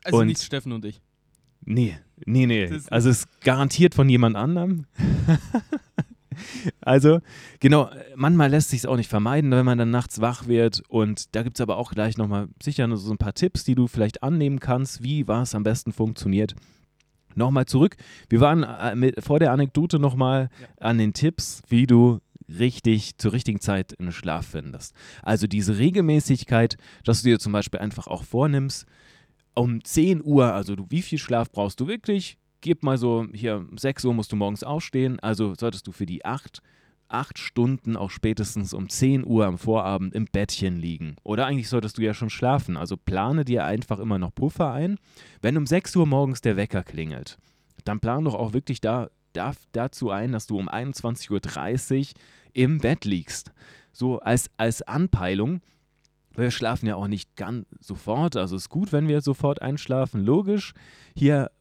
also 0.03 0.19
und- 0.19 0.27
nicht 0.27 0.41
Steffen 0.43 0.71
und 0.71 0.85
ich. 0.85 1.01
nee, 1.65 1.97
nee, 2.25 2.45
nee. 2.45 2.69
Also 2.89 3.09
es 3.09 3.19
ist 3.21 3.41
garantiert 3.41 3.95
von 3.95 4.07
jemand 4.09 4.35
anderem. 4.35 4.85
also, 6.81 7.19
genau, 7.59 7.89
manchmal 8.15 8.49
lässt 8.49 8.69
sich 8.69 8.79
es 8.81 8.85
auch 8.85 8.95
nicht 8.97 9.09
vermeiden, 9.09 9.51
wenn 9.51 9.65
man 9.65 9.77
dann 9.77 9.91
nachts 9.91 10.21
wach 10.21 10.47
wird. 10.47 10.81
Und 10.89 11.35
da 11.35 11.43
gibt 11.43 11.57
es 11.57 11.61
aber 11.61 11.77
auch 11.77 11.91
gleich 11.91 12.17
nochmal 12.17 12.47
sicher 12.61 12.95
so 12.97 13.11
ein 13.11 13.17
paar 13.17 13.33
Tipps, 13.33 13.63
die 13.63 13.75
du 13.75 13.87
vielleicht 13.87 14.23
annehmen 14.23 14.59
kannst, 14.59 15.03
wie 15.03 15.27
was 15.27 15.55
am 15.55 15.63
besten 15.63 15.91
funktioniert. 15.91 16.55
Nochmal 17.35 17.65
zurück. 17.65 17.95
Wir 18.27 18.41
waren 18.41 18.63
äh, 18.63 18.95
mit, 18.95 19.23
vor 19.23 19.39
der 19.39 19.51
Anekdote 19.51 19.99
nochmal 19.99 20.49
Ja. 20.61 20.67
an 20.79 20.97
den 20.97 21.13
Tipps, 21.13 21.61
wie 21.69 21.85
du 21.87 22.19
richtig 22.57 23.17
zur 23.17 23.33
richtigen 23.33 23.59
Zeit 23.59 23.93
in 23.93 24.07
den 24.07 24.11
Schlaf 24.11 24.47
findest. 24.47 24.95
Also 25.21 25.45
diese 25.45 25.77
Regelmäßigkeit, 25.77 26.77
dass 27.03 27.21
du 27.21 27.29
dir 27.29 27.39
zum 27.39 27.51
Beispiel 27.51 27.79
einfach 27.79 28.07
auch 28.07 28.23
vornimmst, 28.23 28.85
um 29.53 29.83
10 29.83 30.23
Uhr, 30.23 30.53
also 30.53 30.75
du, 30.75 30.85
wie 30.89 31.01
viel 31.01 31.19
Schlaf 31.19 31.51
brauchst 31.51 31.79
du 31.79 31.87
wirklich? 31.87 32.37
Gib 32.61 32.83
mal 32.83 32.97
so, 32.97 33.25
hier, 33.33 33.65
um 33.69 33.77
6 33.77 34.05
Uhr 34.05 34.13
musst 34.13 34.31
du 34.31 34.35
morgens 34.35 34.63
aufstehen, 34.63 35.19
also 35.19 35.53
solltest 35.55 35.87
du 35.87 35.91
für 35.91 36.05
die 36.05 36.25
8, 36.25 36.61
8 37.07 37.39
Stunden 37.39 37.95
auch 37.95 38.11
spätestens 38.11 38.73
um 38.73 38.89
10 38.89 39.25
Uhr 39.25 39.45
am 39.45 39.57
Vorabend 39.57 40.13
im 40.13 40.25
Bettchen 40.25 40.77
liegen. 40.77 41.15
Oder 41.23 41.45
eigentlich 41.45 41.69
solltest 41.69 41.97
du 41.97 42.01
ja 42.01 42.13
schon 42.13 42.29
schlafen, 42.29 42.77
also 42.77 42.97
plane 42.97 43.45
dir 43.45 43.65
einfach 43.65 43.99
immer 43.99 44.19
noch 44.19 44.35
Puffer 44.35 44.71
ein. 44.71 44.97
Wenn 45.41 45.57
um 45.57 45.65
6 45.65 45.95
Uhr 45.95 46.05
morgens 46.05 46.41
der 46.41 46.57
Wecker 46.57 46.83
klingelt, 46.83 47.37
dann 47.85 47.99
plan 47.99 48.25
doch 48.25 48.35
auch 48.35 48.53
wirklich 48.53 48.81
da 48.81 49.09
da, 49.33 49.53
dazu 49.71 50.09
ein, 50.09 50.31
dass 50.31 50.47
du 50.47 50.57
um 50.57 50.69
21.30 50.69 51.99
Uhr 51.99 52.21
im 52.53 52.79
Bett 52.79 53.05
liegst. 53.05 53.51
So 53.91 54.19
als, 54.19 54.49
als 54.57 54.81
Anpeilung. 54.81 55.61
Wir 56.35 56.51
schlafen 56.51 56.87
ja 56.87 56.95
auch 56.95 57.07
nicht 57.07 57.35
ganz 57.35 57.65
sofort. 57.79 58.35
Also 58.35 58.55
ist 58.55 58.69
gut, 58.69 58.91
wenn 58.91 59.07
wir 59.07 59.21
sofort 59.21 59.61
einschlafen, 59.61 60.23
logisch. 60.23 60.73
Hier, 61.15 61.51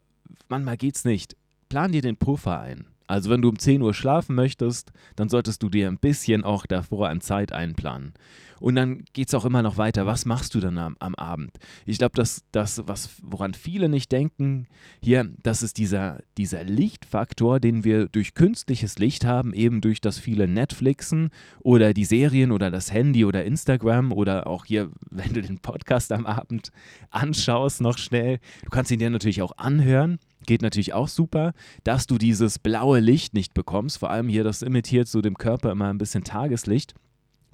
manchmal 0.48 0.76
geht's 0.76 1.04
nicht. 1.04 1.36
Plan 1.68 1.92
dir 1.92 2.02
den 2.02 2.16
Puffer 2.16 2.60
ein. 2.60 2.86
Also 3.08 3.30
wenn 3.30 3.42
du 3.42 3.48
um 3.48 3.58
10 3.58 3.82
Uhr 3.82 3.94
schlafen 3.94 4.36
möchtest, 4.36 4.92
dann 5.16 5.28
solltest 5.28 5.62
du 5.62 5.70
dir 5.70 5.88
ein 5.88 5.98
bisschen 5.98 6.44
auch 6.44 6.66
davor 6.66 7.08
an 7.08 7.20
Zeit 7.20 7.52
einplanen. 7.52 8.12
Und 8.60 8.74
dann 8.74 9.04
geht 9.12 9.28
es 9.28 9.34
auch 9.34 9.44
immer 9.44 9.62
noch 9.62 9.76
weiter. 9.76 10.04
Was 10.06 10.26
machst 10.26 10.54
du 10.54 10.60
dann 10.60 10.78
am, 10.78 10.96
am 10.98 11.14
Abend? 11.14 11.52
Ich 11.86 11.98
glaube, 11.98 12.16
dass 12.16 12.42
das, 12.52 12.82
was, 12.86 13.10
woran 13.22 13.54
viele 13.54 13.88
nicht 13.88 14.10
denken, 14.12 14.66
hier, 15.00 15.30
das 15.42 15.62
ist 15.62 15.78
dieser, 15.78 16.20
dieser 16.36 16.64
Lichtfaktor, 16.64 17.60
den 17.60 17.84
wir 17.84 18.08
durch 18.08 18.34
künstliches 18.34 18.98
Licht 18.98 19.24
haben, 19.24 19.54
eben 19.54 19.80
durch 19.80 20.00
das 20.00 20.18
viele 20.18 20.48
Netflixen 20.48 21.30
oder 21.60 21.94
die 21.94 22.04
Serien 22.04 22.52
oder 22.52 22.70
das 22.70 22.92
Handy 22.92 23.24
oder 23.24 23.44
Instagram 23.44 24.12
oder 24.12 24.46
auch 24.46 24.64
hier, 24.64 24.90
wenn 25.10 25.32
du 25.32 25.40
den 25.40 25.60
Podcast 25.60 26.12
am 26.12 26.26
Abend 26.26 26.70
anschaust, 27.10 27.80
noch 27.80 27.96
schnell. 27.96 28.38
Du 28.64 28.70
kannst 28.70 28.90
ihn 28.90 28.98
dir 28.98 29.10
natürlich 29.10 29.40
auch 29.40 29.52
anhören 29.56 30.18
geht 30.48 30.62
natürlich 30.62 30.94
auch 30.94 31.06
super, 31.06 31.52
dass 31.84 32.08
du 32.08 32.18
dieses 32.18 32.58
blaue 32.58 32.98
Licht 32.98 33.34
nicht 33.34 33.54
bekommst. 33.54 33.98
Vor 33.98 34.10
allem 34.10 34.28
hier, 34.28 34.42
das 34.42 34.62
imitiert 34.62 35.06
so 35.06 35.20
dem 35.20 35.36
Körper 35.38 35.70
immer 35.70 35.88
ein 35.88 35.98
bisschen 35.98 36.24
Tageslicht. 36.24 36.94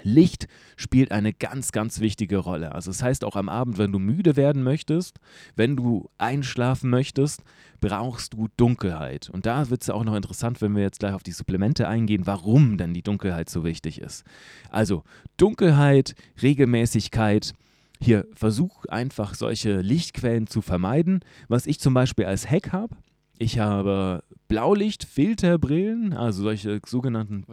Licht 0.03 0.49
spielt 0.77 1.13
eine 1.13 1.33
ganz, 1.33 1.73
ganz 1.73 2.01
wichtige 2.01 2.39
Rolle. 2.39 2.73
Also 2.73 2.91
das 2.91 3.03
heißt 3.03 3.25
auch 3.25 3.37
am 3.37 3.49
Abend, 3.49 3.79
wenn 3.79 3.91
du 3.91 3.99
müde 3.99 4.37
werden 4.37 4.63
möchtest, 4.63 5.19
wenn 5.57 5.77
du 5.77 6.09
einschlafen 6.19 6.91
möchtest, 6.91 7.43
brauchst 7.81 8.35
du 8.35 8.49
Dunkelheit. 8.57 9.29
Und 9.31 9.47
da 9.47 9.71
wird 9.71 9.83
es 9.83 9.91
auch 9.91 10.05
noch 10.05 10.15
interessant, 10.15 10.63
wenn 10.63 10.77
wir 10.77 10.83
jetzt 10.83 11.01
gleich 11.01 11.15
auf 11.15 11.23
die 11.23 11.33
Supplemente 11.33 11.89
eingehen, 11.89 12.27
warum 12.27 12.77
denn 12.77 12.95
die 12.95 13.03
Dunkelheit 13.03 13.49
so 13.51 13.65
wichtig 13.65 14.01
ist. 14.01 14.25
Also 14.71 15.03
Dunkelheit, 15.37 16.15
Regelmäßigkeit, 16.43 17.55
hier 18.01 18.27
versuch 18.35 18.85
einfach 18.87 19.35
solche 19.35 19.81
Lichtquellen 19.81 20.47
zu 20.47 20.63
vermeiden. 20.63 21.21
Was 21.49 21.67
ich 21.67 21.81
zum 21.81 21.95
Beispiel 21.95 22.27
als 22.27 22.51
Hack 22.51 22.73
habe, 22.73 22.97
ich 23.39 23.59
habe 23.59 24.23
Blaulichtfilterbrillen, 24.47 26.13
also 26.13 26.43
solche 26.45 26.81
sogenannten 26.87 27.45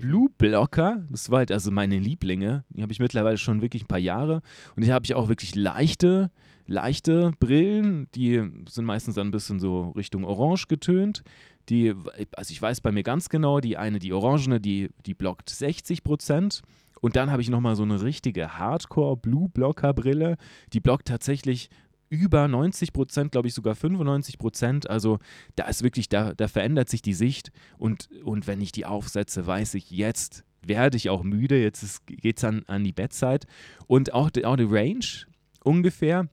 Blue 0.00 0.28
Blocker. 0.38 1.04
Das 1.10 1.30
war 1.30 1.38
halt 1.38 1.50
also 1.50 1.72
meine 1.72 1.98
Lieblinge. 1.98 2.64
Die 2.68 2.82
habe 2.82 2.92
ich 2.92 3.00
mittlerweile 3.00 3.36
schon 3.36 3.60
wirklich 3.60 3.84
ein 3.84 3.88
paar 3.88 3.98
Jahre. 3.98 4.40
Und 4.76 4.84
hier 4.84 4.94
habe 4.94 5.04
ich 5.04 5.14
auch 5.14 5.28
wirklich 5.28 5.56
leichte, 5.56 6.30
leichte 6.66 7.32
Brillen. 7.40 8.06
Die 8.14 8.40
sind 8.68 8.84
meistens 8.84 9.16
dann 9.16 9.28
ein 9.28 9.32
bisschen 9.32 9.58
so 9.58 9.90
Richtung 9.90 10.24
Orange 10.24 10.68
getönt. 10.68 11.24
Die, 11.68 11.92
also 12.36 12.52
ich 12.52 12.62
weiß 12.62 12.80
bei 12.80 12.92
mir 12.92 13.02
ganz 13.02 13.28
genau, 13.28 13.60
die 13.60 13.76
eine, 13.76 13.98
die 13.98 14.12
orangene, 14.12 14.60
die, 14.60 14.90
die 15.06 15.14
blockt 15.14 15.50
60 15.50 16.04
Prozent. 16.04 16.62
Und 17.00 17.16
dann 17.16 17.30
habe 17.30 17.42
ich 17.42 17.48
nochmal 17.48 17.76
so 17.76 17.82
eine 17.82 18.02
richtige 18.02 18.58
Hardcore-Blue-Blocker-Brille. 18.58 20.36
Die 20.72 20.80
blockt 20.80 21.08
tatsächlich 21.08 21.70
über 22.10 22.48
90 22.48 22.92
Prozent, 22.92 23.32
glaube 23.32 23.48
ich 23.48 23.54
sogar 23.54 23.74
95 23.74 24.38
Prozent. 24.38 24.90
Also 24.90 25.18
da 25.56 25.64
ist 25.64 25.82
wirklich, 25.82 26.08
da, 26.08 26.34
da 26.34 26.48
verändert 26.48 26.88
sich 26.88 27.02
die 27.02 27.14
Sicht. 27.14 27.52
Und, 27.78 28.08
und 28.24 28.46
wenn 28.46 28.60
ich 28.60 28.72
die 28.72 28.84
aufsetze, 28.84 29.46
weiß 29.46 29.74
ich, 29.74 29.90
jetzt 29.90 30.44
werde 30.62 30.96
ich 30.96 31.08
auch 31.08 31.22
müde. 31.22 31.62
Jetzt 31.62 32.06
geht 32.06 32.38
es 32.38 32.44
an, 32.44 32.64
an 32.66 32.84
die 32.84 32.92
Bettzeit. 32.92 33.46
Und 33.86 34.12
auch 34.12 34.30
die, 34.30 34.44
auch 34.44 34.56
die 34.56 34.64
Range 34.64 35.06
ungefähr 35.62 36.28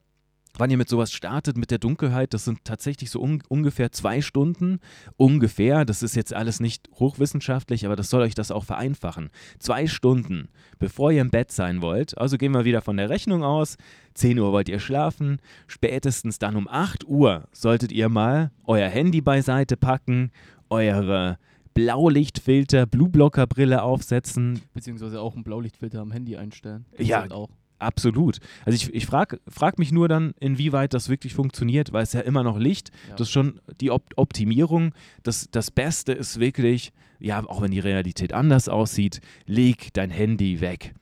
wann 0.60 0.70
ihr 0.72 0.78
mit 0.78 0.90
sowas 0.90 1.12
startet, 1.12 1.58
mit 1.58 1.72
der 1.72 1.78
Dunkelheit, 1.78 2.34
das 2.34 2.46
sind 2.46 2.64
tatsächlich 2.64 3.10
so 3.10 3.22
un 3.22 3.42
ungefähr 3.50 3.92
zwei 3.92 4.22
Stunden. 4.22 4.80
Ungefähr, 5.16 5.86
das 5.86 6.04
ist 6.04 6.16
jetzt 6.16 6.34
alles 6.34 6.60
nicht 6.60 6.90
hochwissenschaftlich, 6.96 7.86
aber 7.86 7.96
das 7.96 8.10
soll 8.10 8.22
euch 8.22 8.36
das 8.36 8.52
auch 8.52 8.64
vereinfachen. 8.64 9.30
Zwei 9.60 9.88
Stunden, 9.88 10.50
bevor 10.80 11.12
ihr 11.12 11.22
im 11.22 11.30
Bett 11.30 11.52
sein 11.52 11.82
wollt. 11.82 12.18
Also 12.18 12.38
gehen 12.38 12.54
wir 12.54 12.66
wieder 12.66 12.82
von 12.82 12.98
der 12.98 13.10
Rechnung 13.10 13.44
aus. 13.44 13.78
10 14.14 14.40
Uhr 14.40 14.52
wollt 14.52 14.70
ihr 14.70 14.80
schlafen. 14.80 15.40
Spätestens 15.68 16.40
dann 16.40 16.56
um 16.56 16.68
8 16.68 17.06
Uhr 17.08 17.48
solltet 17.52 17.92
ihr 17.92 18.10
mal 18.10 18.52
euer 18.66 18.90
Handy 18.90 19.22
beiseite 19.22 19.78
packen, 19.78 20.32
eure 20.70 21.38
Blaulichtfilter, 21.74 22.88
Blueblocker-Brille 22.88 23.84
aufsetzen. 23.84 24.62
Beziehungsweise 24.74 25.22
auch 25.22 25.36
einen 25.36 25.44
Blaulichtfilter 25.44 26.00
am 26.00 26.12
Handy 26.12 26.36
einstellen. 26.36 26.86
Das 26.98 27.08
ja, 27.08 27.22
halt 27.22 27.32
auch. 27.32 27.50
Absolut. 27.80 28.40
Also 28.66 28.76
ich, 28.76 28.94
ich 28.94 29.06
frage 29.06 29.40
frag 29.48 29.78
mich 29.78 29.92
nur 29.92 30.08
dann, 30.08 30.34
inwieweit 30.40 30.94
das 30.94 31.10
wirklich 31.10 31.34
funktioniert, 31.34 31.94
weil 31.94 32.04
es 32.04 32.14
ja 32.14 32.22
immer 32.22 32.44
noch 32.44 32.58
Licht. 32.58 32.92
Ja. 33.08 33.16
Das 33.16 33.28
ist 33.28 33.32
schon 33.32 33.60
die 33.82 33.92
Op 33.92 34.04
Optimierung. 34.16 34.94
Das, 35.24 35.50
das 35.52 35.70
Beste 35.70 36.14
ist 36.14 36.40
wirklich, 36.40 36.92
ja, 37.20 37.46
auch 37.46 37.62
wenn 37.62 37.72
die 37.72 37.80
Realität 37.80 38.34
anders 38.34 38.68
aussieht, 38.68 39.22
leg 39.46 39.94
dein 39.94 40.10
Handy 40.10 40.60
weg. 40.60 40.96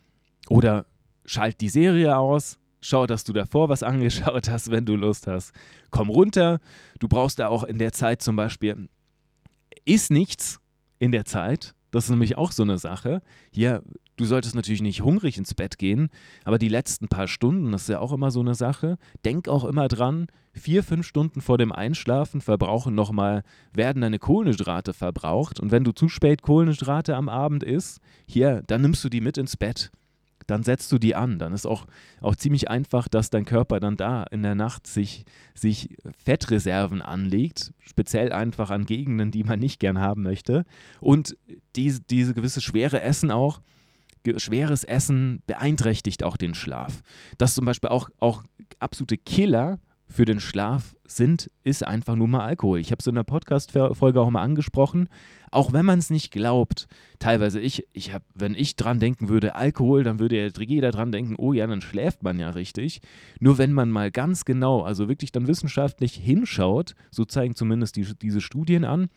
Oder 0.50 0.86
schalt 1.26 1.62
die 1.62 1.70
Serie 1.70 2.18
aus. 2.18 2.60
Schau, 2.82 3.08
dass 3.08 3.24
du 3.24 3.34
davor 3.34 3.70
was 3.70 3.82
angeschaut 3.84 4.50
hast, 4.50 4.70
wenn 4.70 4.86
du 4.86 4.96
Lust 4.96 5.28
hast. 5.28 5.54
Komm 5.92 6.10
runter. 6.10 6.60
Du 7.00 7.08
brauchst 7.08 7.40
da 7.40 7.48
auch 7.48 7.64
in 7.64 7.78
der 7.78 7.94
Zeit 7.94 8.22
zum 8.22 8.36
Beispiel, 8.36 8.90
ist 9.86 10.12
nichts 10.12 10.60
in 11.00 11.12
der 11.12 11.26
Zeit. 11.26 11.74
Das 11.96 12.06
ist 12.06 12.10
nämlich 12.12 12.38
auch 12.38 12.52
so 12.52 12.64
eine 12.64 12.78
Sache. 12.78 13.22
Hier, 13.52 13.82
Du 14.18 14.24
solltest 14.24 14.56
natürlich 14.56 14.82
nicht 14.82 15.02
hungrig 15.02 15.38
ins 15.38 15.54
Bett 15.54 15.78
gehen, 15.78 16.08
aber 16.46 16.58
die 16.58 16.70
letzten 16.70 17.10
paar 17.10 17.28
Stunden, 17.28 17.74
das 17.74 17.84
ist 17.84 17.90
ja 17.90 18.00
auch 18.00 18.14
immer 18.14 18.32
so 18.32 18.40
eine 18.40 18.56
Sache. 18.56 18.98
Denk 19.26 19.50
auch 19.50 19.66
immer 19.66 19.90
dran, 19.90 20.28
vier, 20.54 20.84
fünf 20.84 21.06
Stunden 21.06 21.42
vor 21.42 21.58
dem 21.58 21.74
Einschlafen 21.74 22.40
verbrauchen 22.40 22.96
nochmal, 22.96 23.44
werden 23.74 24.02
deine 24.02 24.20
Kohlenhydrate 24.20 24.94
verbraucht. 24.94 25.60
Und 25.60 25.72
wenn 25.72 25.84
du 25.84 25.92
zu 25.92 26.08
spät 26.08 26.44
Kohlenhydrate 26.44 27.14
am 27.14 27.28
Abend 27.28 27.64
isst, 27.64 28.00
hier, 28.26 28.64
dann 28.68 28.82
nimmst 28.84 29.04
du 29.04 29.10
die 29.10 29.20
mit 29.20 29.38
ins 29.38 29.58
Bett 29.58 29.92
dann 30.48 30.64
setzt 30.64 30.92
du 30.92 30.98
die 30.98 31.16
an. 31.16 31.40
Dann 31.40 31.54
ist 31.54 31.66
auch, 31.66 31.86
auch 32.22 32.36
ziemlich 32.36 32.70
einfach, 32.70 33.08
dass 33.08 33.30
dein 33.30 33.46
Körper 33.46 33.80
dann 33.80 33.98
da 33.98 34.24
in 34.24 34.44
der 34.44 34.56
Nacht 34.56 34.88
sich, 34.88 35.26
sich 35.54 35.96
Fettreserven 36.24 37.02
anlegt, 37.02 37.74
speziell 37.80 38.32
einfach 38.32 38.70
an 38.70 38.86
Gegenden, 38.86 39.32
die 39.32 39.44
man 39.44 39.60
nicht 39.60 39.80
gern 39.80 40.00
haben 40.00 40.24
möchte. 40.24 40.66
Und 41.00 41.38
diese, 41.76 42.02
diese 42.02 42.34
gewisse 42.34 42.62
schwere 42.62 43.02
Essen 43.02 43.32
auch, 43.32 43.62
schweres 44.38 44.84
Essen 44.84 45.42
beeinträchtigt 45.46 46.24
auch 46.24 46.38
den 46.38 46.56
Schlaf. 46.56 47.02
Das 47.38 47.54
zum 47.54 47.66
Beispiel 47.66 47.90
auch, 47.90 48.10
auch 48.20 48.44
absolute 48.80 49.18
Killer 49.18 49.80
für 50.08 50.26
den 50.26 50.40
Schlaf 50.40 50.96
sind, 51.06 51.50
ist 51.64 51.86
einfach 51.86 52.16
nur 52.16 52.28
mal 52.28 52.46
Alkohol. 52.46 52.80
Ich 52.80 52.92
habe 52.92 53.00
es 53.00 53.08
in 53.08 53.16
der 53.16 53.24
Podcast-Folge 53.24 54.22
auch 54.22 54.30
mal 54.30 54.42
angesprochen. 54.42 55.10
Auch 55.52 55.74
wenn 55.74 55.86
man 55.86 56.00
es 56.00 56.10
nicht 56.10 56.32
glaubt, 56.32 56.88
teilweise 57.20 57.60
ich, 57.60 57.88
ich 57.94 58.14
habe, 58.14 58.24
wenn 58.34 58.56
ich 58.56 58.76
dran 58.76 59.00
denken 59.00 59.30
würde, 59.30 59.56
Alkohol, 59.56 60.04
dann 60.04 60.20
würde 60.20 60.38
ja 60.38 60.50
jeder 60.60 60.92
dran 60.92 61.12
denken, 61.12 61.36
oh 61.38 61.54
ja, 61.54 61.66
dann 61.66 61.82
schläft 61.82 62.24
man 62.24 62.40
ja 62.40 62.50
richtig. 62.52 63.02
Nur 63.40 63.58
wenn 63.58 63.74
man 63.74 63.90
mal 63.90 64.12
ganz 64.12 64.46
genau, 64.46 64.82
also 64.82 65.08
wirklich 65.08 65.32
dann 65.32 65.48
wissenschaftlich 65.48 66.14
hinschaut, 66.14 66.96
so 67.12 67.26
zeigen 67.26 67.56
zumindest 67.56 67.96
die, 67.96 68.06
diese 68.16 68.42
Studien 68.42 68.86
an, 68.86 69.10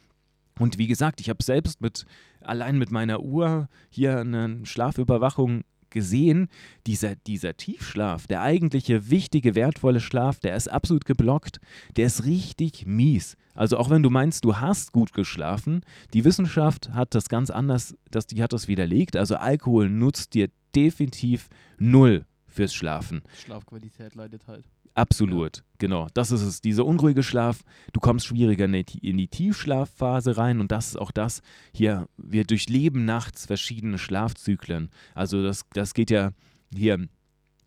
und 0.59 0.79
wie 0.79 0.89
gesagt, 0.89 1.21
ich 1.21 1.29
habe 1.29 1.43
selbst 1.43 1.81
mit 1.81 2.05
allein 2.41 2.79
mit 2.79 2.91
meiner 2.91 3.21
Uhr 3.21 3.69
hier 3.91 4.19
eine 4.19 4.65
Schlafüberwachung 4.65 5.63
gesehen, 5.91 6.49
dieser, 6.87 7.17
dieser 7.17 7.57
Tiefschlaf, 7.57 8.27
der 8.27 8.43
eigentliche 8.43 9.11
wichtige, 9.11 9.55
wertvolle 9.55 10.01
Schlaf, 10.01 10.41
der 10.41 10.57
ist 10.57 10.69
absolut 10.69 11.05
geblockt, 11.05 11.61
der 11.97 12.07
ist 12.07 12.25
richtig 12.25 12.87
mies. 12.87 13.37
Also 13.55 13.77
auch 13.79 13.91
wenn 13.91 14.03
du 14.03 14.11
meinst, 14.11 14.45
du 14.45 14.57
hast 14.57 14.93
gut 14.93 15.13
geschlafen, 15.13 15.81
die 16.15 16.25
Wissenschaft 16.25 16.91
hat 16.91 17.15
das 17.15 17.29
ganz 17.29 17.51
anders, 17.51 17.97
das, 18.11 18.27
die 18.27 18.43
hat 18.43 18.53
das 18.53 18.69
widerlegt. 18.69 19.17
Also 19.17 19.37
Alkohol 19.37 19.89
nutzt 19.91 20.35
dir 20.35 20.49
definitiv 20.75 21.49
null 21.79 22.25
fürs 22.59 22.75
Schlafen. 22.75 23.23
Schlafqualität 23.45 24.17
leidet 24.17 24.49
halt. 24.49 24.65
Absolut, 24.95 25.59
ja. 25.59 25.63
genau. 25.79 26.09
Das 26.15 26.33
ist 26.33 26.43
es. 26.43 26.61
Dieser 26.61 26.85
unruhige 26.85 27.23
Schlaf, 27.23 27.63
du 27.93 28.01
kommst 28.01 28.27
schwieriger 28.27 28.65
in 28.65 29.17
die 29.17 29.29
Tiefschlafphase 29.29 30.37
rein 30.37 30.59
und 30.59 30.73
das 30.73 30.89
ist 30.89 30.97
auch 30.97 31.13
das. 31.13 31.41
Hier, 31.73 32.09
wir 32.17 32.43
durchleben 32.43 33.05
nachts 33.05 33.47
verschiedene 33.47 33.97
Schlafzyklen. 33.97 34.91
Also 35.15 35.41
das, 35.41 35.67
das 35.73 35.95
geht 35.95 36.11
ja 36.11 36.33
hier 36.75 37.07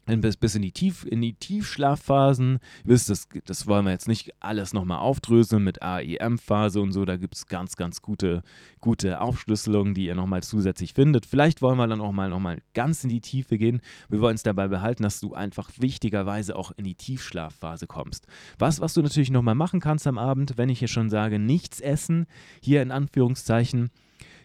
bis, 0.05 0.35
bis 0.35 0.55
in 0.55 0.61
die, 0.61 0.71
Tief, 0.71 1.05
in 1.05 1.21
die 1.21 1.33
Tiefschlafphasen. 1.33 2.59
Wisst, 2.83 3.09
das, 3.09 3.27
das 3.45 3.67
wollen 3.67 3.85
wir 3.85 3.91
jetzt 3.91 4.07
nicht 4.07 4.33
alles 4.39 4.73
nochmal 4.73 4.99
aufdröseln 4.99 5.63
mit 5.63 5.81
AEM-Phase 5.81 6.81
und 6.81 6.91
so. 6.91 7.05
Da 7.05 7.17
gibt 7.17 7.35
es 7.35 7.47
ganz, 7.47 7.75
ganz 7.75 8.01
gute, 8.01 8.41
gute 8.79 9.21
Aufschlüsselungen, 9.21 9.93
die 9.93 10.05
ihr 10.05 10.15
nochmal 10.15 10.43
zusätzlich 10.43 10.93
findet. 10.93 11.25
Vielleicht 11.25 11.61
wollen 11.61 11.77
wir 11.77 11.87
dann 11.87 12.01
auch 12.01 12.11
mal 12.11 12.29
nochmal 12.29 12.61
ganz 12.73 13.03
in 13.03 13.09
die 13.09 13.21
Tiefe 13.21 13.57
gehen. 13.57 13.81
Wir 14.09 14.19
wollen 14.21 14.35
es 14.35 14.43
dabei 14.43 14.67
behalten, 14.67 15.03
dass 15.03 15.19
du 15.19 15.33
einfach 15.33 15.69
wichtigerweise 15.77 16.55
auch 16.55 16.71
in 16.75 16.83
die 16.83 16.95
Tiefschlafphase 16.95 17.87
kommst. 17.87 18.27
Was, 18.57 18.81
was 18.81 18.93
du 18.93 19.01
natürlich 19.01 19.31
nochmal 19.31 19.55
machen 19.55 19.79
kannst 19.79 20.07
am 20.07 20.17
Abend, 20.17 20.57
wenn 20.57 20.69
ich 20.69 20.79
hier 20.79 20.87
schon 20.87 21.09
sage, 21.09 21.39
nichts 21.39 21.79
essen, 21.79 22.25
hier 22.61 22.81
in 22.81 22.91
Anführungszeichen. 22.91 23.91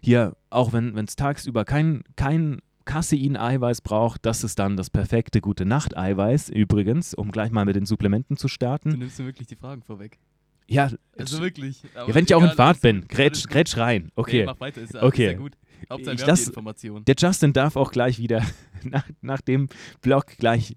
Hier, 0.02 0.36
auch 0.50 0.72
wenn 0.72 0.96
es 0.96 1.16
tagsüber 1.16 1.64
kein, 1.64 2.04
kein 2.14 2.60
Casein-Eiweiß 2.86 3.82
braucht, 3.82 4.24
das 4.24 4.42
ist 4.44 4.58
dann 4.58 4.76
das 4.76 4.88
perfekte 4.88 5.40
gute 5.42 5.66
Nacht-Eiweiß 5.66 6.48
übrigens, 6.48 7.12
um 7.14 7.30
gleich 7.30 7.50
mal 7.50 7.64
mit 7.66 7.76
den 7.76 7.84
Supplementen 7.84 8.36
zu 8.38 8.48
starten. 8.48 8.90
Du 8.92 8.96
nimmst 8.96 9.18
mir 9.18 9.26
wirklich 9.26 9.46
die 9.48 9.56
Fragen 9.56 9.82
vorweg. 9.82 10.18
Ja, 10.68 10.90
Also 11.16 11.40
wirklich. 11.40 11.82
ja, 11.94 12.12
wenn 12.14 12.24
ich 12.24 12.34
auch 12.34 12.42
in 12.42 12.50
Fahrt 12.50 12.80
bin, 12.80 13.06
grätsch, 13.06 13.46
grätsch 13.46 13.76
rein. 13.76 14.10
Okay. 14.16 14.40
Okay. 14.42 14.46
mach 14.46 14.58
weiter, 14.60 14.80
ist, 14.82 14.94
ja- 14.94 15.02
Okay. 15.02 15.26
ist 15.26 15.32
ja 15.32 15.38
gut. 15.38 15.52
Hauptsache, 15.90 16.16
Ich 16.16 16.46
Information. 16.48 17.04
Der 17.04 17.14
Justin 17.18 17.52
darf 17.52 17.76
auch 17.76 17.92
gleich 17.92 18.18
wieder 18.18 18.42
nach, 18.82 19.04
nach 19.20 19.40
dem 19.42 19.68
Blog 20.00 20.26
gleich 20.38 20.76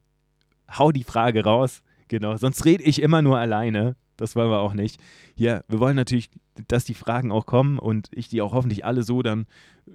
hau 0.78 0.92
die 0.92 1.04
Frage 1.04 1.44
raus. 1.44 1.82
Genau, 2.10 2.36
sonst 2.38 2.66
rede 2.66 2.84
ich 2.84 3.02
immer 3.02 3.22
nur 3.22 3.40
alleine. 3.40 3.96
Das 4.18 4.36
wollen 4.36 4.50
wir 4.52 4.60
auch 4.60 4.74
nicht. 4.74 5.00
Hier, 5.36 5.64
wir 5.70 5.80
wollen 5.80 5.96
natürlich, 5.96 6.30
dass 6.68 6.86
die 6.86 6.94
Fragen 6.94 7.32
auch 7.32 7.46
kommen 7.46 7.80
und 7.80 8.08
ich 8.12 8.28
die 8.28 8.42
auch 8.42 8.54
hoffentlich 8.54 8.86
alle 8.86 9.04
so 9.04 9.22
dann 9.22 9.46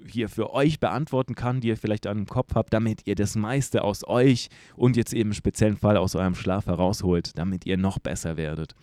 hier 0.06 0.28
für 0.28 0.52
euch 0.52 0.80
beantworten 0.80 1.34
kann, 1.34 1.60
die 1.60 1.68
ihr 1.68 1.76
vielleicht 1.76 2.06
an 2.06 2.16
dem 2.18 2.26
Kopf 2.26 2.54
habt, 2.54 2.72
damit 2.72 3.06
ihr 3.06 3.14
das 3.14 3.36
meiste 3.36 3.84
aus 3.84 4.06
euch 4.06 4.48
und 4.76 4.96
jetzt 4.96 5.12
eben 5.12 5.30
im 5.30 5.34
speziellen 5.34 5.76
Fall 5.76 5.96
aus 5.96 6.16
eurem 6.16 6.34
Schlaf 6.34 6.66
herausholt, 6.66 7.38
damit 7.38 7.66
ihr 7.66 7.76
noch 7.76 7.98
besser 7.98 8.36
werdet. 8.36 8.74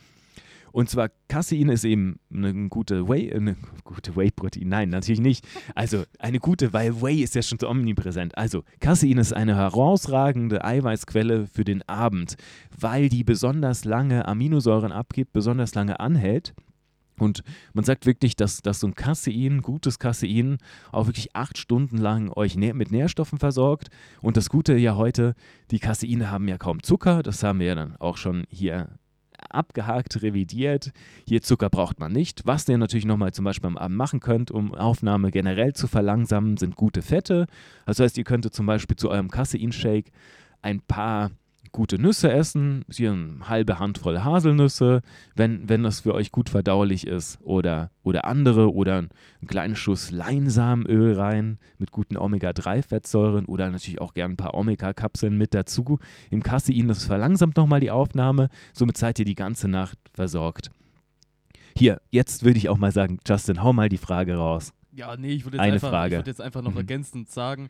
Und 0.72 0.90
zwar 0.90 1.10
Casein 1.28 1.70
ist 1.70 1.84
eben 1.84 2.20
eine 2.34 2.70
gute 2.70 3.08
Whey, 3.08 3.34
eine 3.34 3.58
gute 3.84 4.16
Whey-Protein. 4.16 4.70
Nein, 4.70 4.90
natürlich 4.90 5.20
nicht. 5.20 5.46
Also 5.76 6.04
eine 6.18 6.40
gute, 6.40 6.72
weil 6.72 7.02
Whey 7.02 7.22
ist 7.22 7.36
ja 7.36 7.42
schon 7.42 7.60
so 7.60 7.70
omnipräsent. 7.70 8.38
Also 8.38 8.64
Casein 8.80 9.18
ist 9.18 9.34
eine 9.34 9.56
herausragende 9.56 10.64
Eiweißquelle 10.64 11.48
für 11.48 11.66
den 11.66 11.88
Abend, 11.90 12.38
weil 12.80 13.10
die 13.10 13.24
besonders 13.24 13.84
lange 13.84 14.28
Aminosäuren 14.28 14.92
abgibt, 14.92 15.34
besonders 15.34 15.76
lange 15.76 16.00
anhält. 16.00 16.54
Und 17.22 17.44
man 17.74 17.86
sagt 17.86 18.08
wirklich, 18.08 18.36
dass, 18.36 18.62
dass 18.62 18.80
so 18.80 18.88
ein 18.88 18.96
Casein, 18.96 19.62
gutes 19.62 20.00
Casein, 20.00 20.58
auch 20.92 21.06
wirklich 21.06 21.36
acht 21.36 21.60
Stunden 21.60 21.98
lang 21.98 22.32
euch 22.36 22.56
mit 22.56 22.92
Nährstoffen 22.92 23.38
versorgt. 23.38 23.90
Und 24.22 24.38
das 24.38 24.50
Gute 24.50 24.76
ja 24.76 24.96
heute, 24.96 25.36
die 25.70 25.80
Caseine 25.80 26.32
haben 26.32 26.48
ja 26.48 26.58
kaum 26.58 26.82
Zucker. 26.82 27.22
Das 27.22 27.44
haben 27.44 27.60
wir 27.60 27.68
ja 27.68 27.76
dann 27.76 27.96
auch 27.98 28.18
schon 28.18 28.46
hier 28.50 28.90
abgehakt, 29.50 30.24
revidiert. 30.24 30.92
Hier 31.28 31.44
Zucker 31.44 31.70
braucht 31.70 32.00
man 32.00 32.12
nicht. 32.12 32.42
Was 32.46 32.68
ihr 32.68 32.78
natürlich 32.78 33.06
nochmal 33.06 33.34
zum 33.34 33.46
Beispiel 33.46 33.68
am 33.68 33.78
Abend 33.78 33.98
machen 33.98 34.20
könnt, 34.20 34.50
um 34.50 34.74
Aufnahme 34.74 35.30
generell 35.30 35.74
zu 35.74 35.88
verlangsamen, 35.88 36.58
sind 36.58 36.76
gute 36.76 37.04
Fette. 37.04 37.46
Das 37.86 38.00
heißt, 38.00 38.18
ihr 38.18 38.24
könntet 38.24 38.56
zum 38.56 38.66
Beispiel 38.66 38.98
zu 38.98 39.10
eurem 39.10 39.30
Casein-Shake 39.30 40.12
ein 40.64 40.82
paar 40.82 41.32
gute 41.72 42.00
Nüsse 42.00 42.32
essen, 42.32 42.84
hier 42.92 43.12
eine 43.14 43.48
halbe 43.48 43.80
Handvoll 43.80 44.24
Haselnüsse, 44.24 45.02
wenn, 45.36 45.70
wenn 45.70 45.84
das 45.84 46.02
für 46.02 46.14
euch 46.14 46.32
gut 46.32 46.50
verdaulich 46.50 47.08
ist, 47.08 47.40
oder, 47.42 47.92
oder 48.04 48.26
andere, 48.26 48.74
oder 48.74 48.98
einen 48.98 49.10
kleinen 49.48 49.76
Schuss 49.76 50.12
Leinsamenöl 50.12 51.14
rein 51.14 51.60
mit 51.78 51.92
guten 51.92 52.18
Omega-3-Fettsäuren 52.18 53.46
oder 53.46 53.70
natürlich 53.70 54.02
auch 54.02 54.14
gern 54.14 54.32
ein 54.32 54.38
paar 54.38 54.54
Omega-Kapseln 54.54 55.38
mit 55.38 55.54
dazu. 55.54 56.00
Im 56.30 56.44
Casein, 56.44 56.88
das 56.88 57.06
verlangsamt 57.06 57.56
nochmal 57.58 57.80
die 57.80 57.92
Aufnahme, 57.92 58.50
somit 58.74 58.98
seid 58.98 59.20
ihr 59.20 59.26
die 59.26 59.36
ganze 59.36 59.68
Nacht 59.68 59.98
versorgt. 60.14 60.72
Hier, 61.78 62.02
jetzt 62.10 62.44
würde 62.44 62.58
ich 62.58 62.68
auch 62.70 62.78
mal 62.78 62.92
sagen, 62.92 63.20
Justin, 63.26 63.64
hau 63.64 63.72
mal 63.72 63.88
die 63.88 63.98
Frage 63.98 64.36
raus. 64.36 64.74
Ja, 64.94 65.16
nee, 65.16 65.32
ich 65.32 65.46
würde 65.46 65.56
jetzt, 65.56 65.64
Eine 65.64 65.74
einfach, 65.76 65.90
Frage. 65.90 66.16
Ich 66.16 66.20
würd 66.20 66.28
jetzt 66.28 66.42
einfach 66.42 66.62
noch 66.62 66.72
Mhm. 66.72 66.78
ergänzend 66.78 67.30
sagen, 67.30 67.70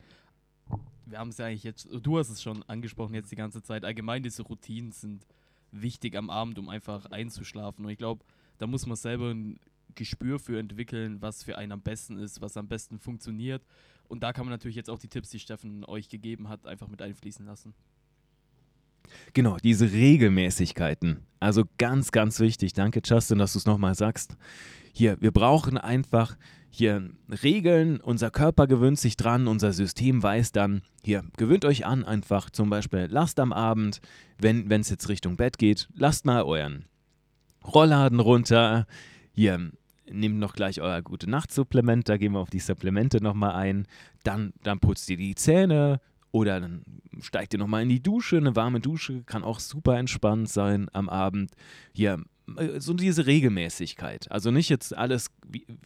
wir 1.11 1.19
haben 1.19 1.29
es 1.29 1.37
ja 1.37 1.45
eigentlich 1.45 1.63
jetzt, 1.63 1.87
du 1.91 2.17
hast 2.17 2.29
es 2.29 2.41
schon 2.41 2.63
angesprochen 2.63 3.13
jetzt 3.13 3.31
die 3.31 3.35
ganze 3.35 3.61
Zeit, 3.61 3.83
allgemein 3.85 4.23
diese 4.23 4.43
Routinen 4.43 4.91
sind 4.91 5.25
wichtig 5.71 6.15
am 6.15 6.29
Abend, 6.29 6.57
um 6.59 6.69
einfach 6.69 7.05
einzuschlafen. 7.07 7.85
Und 7.85 7.91
ich 7.91 7.97
glaube, 7.97 8.23
da 8.57 8.67
muss 8.67 8.85
man 8.85 8.95
selber 8.95 9.31
ein 9.31 9.59
Gespür 9.95 10.39
für 10.39 10.59
entwickeln, 10.59 11.21
was 11.21 11.43
für 11.43 11.57
einen 11.57 11.73
am 11.73 11.81
besten 11.81 12.17
ist, 12.17 12.41
was 12.41 12.57
am 12.57 12.67
besten 12.67 12.99
funktioniert. 12.99 13.63
Und 14.07 14.23
da 14.23 14.33
kann 14.33 14.45
man 14.45 14.51
natürlich 14.51 14.75
jetzt 14.75 14.89
auch 14.89 14.99
die 14.99 15.07
Tipps, 15.07 15.29
die 15.29 15.39
Steffen 15.39 15.85
euch 15.85 16.09
gegeben 16.09 16.49
hat, 16.49 16.65
einfach 16.65 16.87
mit 16.87 17.01
einfließen 17.01 17.45
lassen. 17.45 17.73
Genau, 19.33 19.57
diese 19.63 19.91
Regelmäßigkeiten. 19.91 21.25
Also 21.39 21.63
ganz, 21.77 22.11
ganz 22.11 22.39
wichtig. 22.39 22.73
Danke, 22.73 23.01
Justin, 23.03 23.39
dass 23.39 23.53
du 23.53 23.59
es 23.59 23.65
nochmal 23.65 23.95
sagst. 23.95 24.35
Hier, 24.93 25.17
wir 25.21 25.31
brauchen 25.31 25.77
einfach 25.77 26.37
hier 26.69 27.09
Regeln. 27.43 27.99
Unser 27.99 28.31
Körper 28.31 28.67
gewöhnt 28.67 28.99
sich 28.99 29.17
dran, 29.17 29.47
unser 29.47 29.73
System 29.73 30.23
weiß 30.23 30.51
dann, 30.53 30.81
hier, 31.03 31.23
gewöhnt 31.37 31.65
euch 31.65 31.85
an, 31.85 32.05
einfach 32.05 32.49
zum 32.49 32.69
Beispiel, 32.69 33.07
lasst 33.09 33.39
am 33.39 33.53
Abend, 33.53 34.01
wenn 34.39 34.71
es 34.71 34.89
jetzt 34.89 35.09
Richtung 35.09 35.35
Bett 35.35 35.57
geht, 35.57 35.89
lasst 35.93 36.25
mal 36.25 36.43
euren 36.43 36.85
Rollladen 37.63 38.19
runter. 38.19 38.87
Hier, 39.33 39.71
nehmt 40.09 40.37
noch 40.37 40.53
gleich 40.53 40.81
euer 40.81 41.01
gute 41.01 41.29
Nachtsupplement, 41.29 42.07
da 42.09 42.17
gehen 42.17 42.33
wir 42.33 42.39
auf 42.39 42.49
die 42.49 42.59
Supplemente 42.59 43.21
nochmal 43.21 43.53
ein. 43.53 43.87
Dann, 44.23 44.53
dann 44.63 44.79
putzt 44.79 45.09
ihr 45.09 45.17
die 45.17 45.35
Zähne 45.35 45.99
oder 46.31 46.59
dann 46.59 46.83
steigt 47.21 47.53
ihr 47.53 47.59
nochmal 47.59 47.83
in 47.83 47.89
die 47.89 48.01
Dusche. 48.01 48.37
Eine 48.37 48.55
warme 48.55 48.79
Dusche 48.79 49.23
kann 49.23 49.43
auch 49.43 49.59
super 49.59 49.97
entspannt 49.97 50.49
sein 50.49 50.87
am 50.93 51.09
Abend. 51.09 51.51
Hier, 51.93 52.23
äh, 52.57 52.79
so 52.79 52.93
diese 52.93 53.25
Regelmäßigkeit. 53.25 54.31
Also 54.31 54.51
nicht 54.51 54.69
jetzt 54.69 54.97
alles 54.97 55.27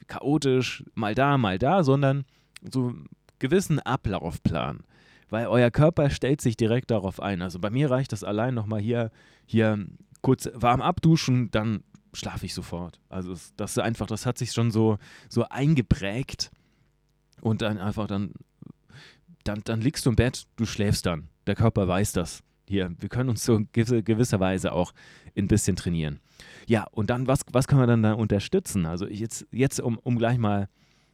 chaotisch, 0.08 0.84
mal 0.94 1.16
da, 1.16 1.38
mal 1.38 1.58
da, 1.58 1.84
sondern 1.84 2.26
so 2.72 2.90
einen 2.90 3.10
gewissen 3.40 3.80
Ablaufplan. 3.80 4.82
Weil 5.30 5.48
euer 5.48 5.72
Körper 5.72 6.10
stellt 6.12 6.42
sich 6.42 6.56
direkt 6.56 6.92
darauf 6.92 7.20
ein. 7.20 7.42
Also 7.42 7.60
bei 7.60 7.72
mir 7.72 7.90
reicht 7.90 8.12
das 8.12 8.24
allein 8.24 8.54
nochmal 8.54 8.80
hier, 8.80 9.12
hier 9.46 9.88
kurz 10.22 10.50
warm 10.54 10.82
abduschen, 10.82 11.50
dann 11.52 11.84
schlafe 12.14 12.46
ich 12.46 12.54
sofort. 12.54 13.00
Also 13.10 13.36
das 13.58 13.72
ist 13.72 13.80
einfach, 13.80 14.08
das 14.08 14.26
hat 14.26 14.38
sich 14.38 14.52
schon 14.52 14.72
so, 14.72 14.98
so 15.30 15.44
eingeprägt 15.50 16.52
und 17.42 17.62
dann 17.62 17.78
einfach 17.78 18.08
dann, 18.08 18.32
dann, 19.46 19.62
dann 19.64 19.82
liegst 19.82 20.06
du 20.06 20.10
im 20.10 20.16
Bett, 20.16 20.48
du 20.58 20.66
schläfst 20.66 21.06
dann. 21.06 21.30
Der 21.48 21.56
Körper 21.56 21.88
weiß 21.88 22.14
das. 22.14 22.44
Hier, 22.68 22.94
wir 23.00 23.10
können 23.10 23.30
uns 23.30 23.46
so 23.46 23.56
in 23.56 23.70
gewisse, 23.72 24.02
gewisser 24.02 24.40
Weise 24.40 24.72
auch 24.74 24.92
ein 25.38 25.48
bisschen 25.48 25.76
trainieren. 25.76 26.20
Ja, 26.68 26.86
und 26.92 27.10
dann, 27.10 27.28
was, 27.28 27.42
was 27.52 27.68
können 27.68 27.82
wir 27.82 27.88
dann 27.88 28.02
da 28.02 28.14
unterstützen? 28.14 28.86
Also 28.86 29.08
jetzt, 29.08 29.46
jetzt 29.52 29.80
um, 29.80 30.00
um 30.00 30.18
gleich 30.18 30.40
mal 30.40 30.68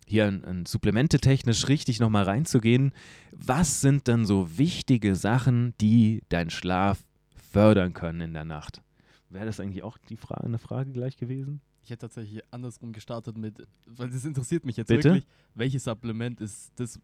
hier 0.08 0.26
ein, 0.26 0.46
ein 0.46 0.66
Supplemente 0.66 1.20
technisch 1.20 1.68
richtig 1.68 2.00
nochmal 2.00 2.24
reinzugehen, 2.24 2.94
was 3.32 3.82
sind 3.82 4.08
dann 4.08 4.26
so 4.26 4.58
wichtige 4.58 5.16
Sachen, 5.16 5.74
die 5.82 6.24
deinen 6.30 6.50
Schlaf 6.50 7.04
fördern 7.52 7.94
können 7.94 8.22
in 8.22 8.34
der 8.34 8.46
Nacht? 8.46 8.82
Wäre 9.30 9.46
das 9.46 9.60
eigentlich 9.60 9.84
auch 9.84 9.98
die 9.98 10.18
Frage, 10.18 10.46
eine 10.46 10.58
Frage 10.58 10.92
gleich 10.92 11.18
gewesen? 11.18 11.62
Ich 11.84 11.90
hätte 11.90 12.02
tatsächlich 12.02 12.42
andersrum 12.52 12.94
gestartet 12.94 13.38
mit, 13.38 13.66
weil 13.88 14.10
das 14.10 14.24
interessiert 14.24 14.66
mich 14.66 14.78
jetzt 14.78 14.90
Bitte? 14.90 15.06
wirklich, 15.06 15.28
welches 15.56 15.86
Supplement 15.86 16.40
ist 16.40 16.72
das, 16.76 17.00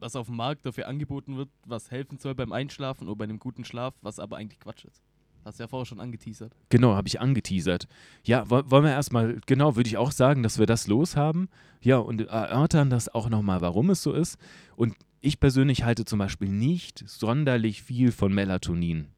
was 0.00 0.16
auf 0.16 0.26
dem 0.26 0.36
Markt 0.36 0.66
dafür 0.66 0.88
angeboten 0.88 1.36
wird, 1.36 1.48
was 1.66 1.90
helfen 1.90 2.18
soll 2.18 2.34
beim 2.34 2.52
Einschlafen 2.52 3.06
oder 3.06 3.16
bei 3.16 3.24
einem 3.24 3.38
guten 3.38 3.64
Schlaf, 3.64 3.94
was 4.02 4.18
aber 4.18 4.36
eigentlich 4.36 4.58
Quatsch 4.60 4.84
ist. 4.84 5.02
Hast 5.44 5.58
du 5.58 5.62
ja 5.62 5.68
vorher 5.68 5.86
schon 5.86 6.00
angeteasert. 6.00 6.54
Genau, 6.68 6.94
habe 6.94 7.08
ich 7.08 7.18
angeteasert. 7.20 7.86
Ja, 8.24 8.48
wo- 8.50 8.62
wollen 8.70 8.84
wir 8.84 8.90
erstmal, 8.90 9.40
genau, 9.46 9.74
würde 9.76 9.88
ich 9.88 9.96
auch 9.96 10.12
sagen, 10.12 10.42
dass 10.42 10.58
wir 10.58 10.66
das 10.66 10.86
loshaben. 10.86 11.48
Ja, 11.80 11.96
und 11.96 12.20
erörtern 12.20 12.90
das 12.90 13.08
auch 13.14 13.30
nochmal, 13.30 13.62
warum 13.62 13.88
es 13.88 14.02
so 14.02 14.12
ist. 14.12 14.36
Und 14.76 14.94
ich 15.22 15.40
persönlich 15.40 15.84
halte 15.84 16.04
zum 16.04 16.18
Beispiel 16.18 16.48
nicht 16.50 17.04
sonderlich 17.08 17.82
viel 17.82 18.12
von 18.12 18.34
Melatonin. 18.34 19.08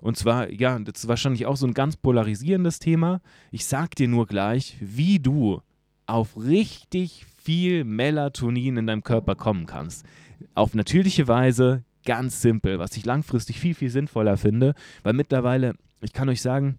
Und 0.00 0.16
zwar, 0.16 0.50
ja, 0.52 0.78
das 0.80 1.00
ist 1.02 1.08
wahrscheinlich 1.08 1.46
auch 1.46 1.56
so 1.56 1.66
ein 1.66 1.74
ganz 1.74 1.96
polarisierendes 1.96 2.78
Thema. 2.80 3.20
Ich 3.52 3.66
sag 3.66 3.94
dir 3.94 4.08
nur 4.08 4.26
gleich, 4.26 4.76
wie 4.80 5.18
du 5.20 5.60
auf 6.08 6.36
richtig 6.36 7.26
viel 7.42 7.84
Melatonin 7.84 8.78
in 8.78 8.86
deinem 8.86 9.04
Körper 9.04 9.36
kommen 9.36 9.66
kannst. 9.66 10.04
Auf 10.54 10.74
natürliche 10.74 11.28
Weise, 11.28 11.84
ganz 12.04 12.40
simpel, 12.40 12.78
was 12.78 12.96
ich 12.96 13.04
langfristig 13.04 13.60
viel, 13.60 13.74
viel 13.74 13.90
sinnvoller 13.90 14.36
finde, 14.36 14.74
weil 15.02 15.12
mittlerweile, 15.12 15.74
ich 16.00 16.12
kann 16.12 16.28
euch 16.28 16.42
sagen, 16.42 16.78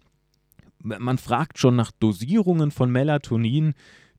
man 0.82 1.18
fragt 1.18 1.58
schon 1.58 1.76
nach 1.76 1.92
Dosierungen 1.92 2.70
von 2.70 2.90
Melatonin, 2.90 3.74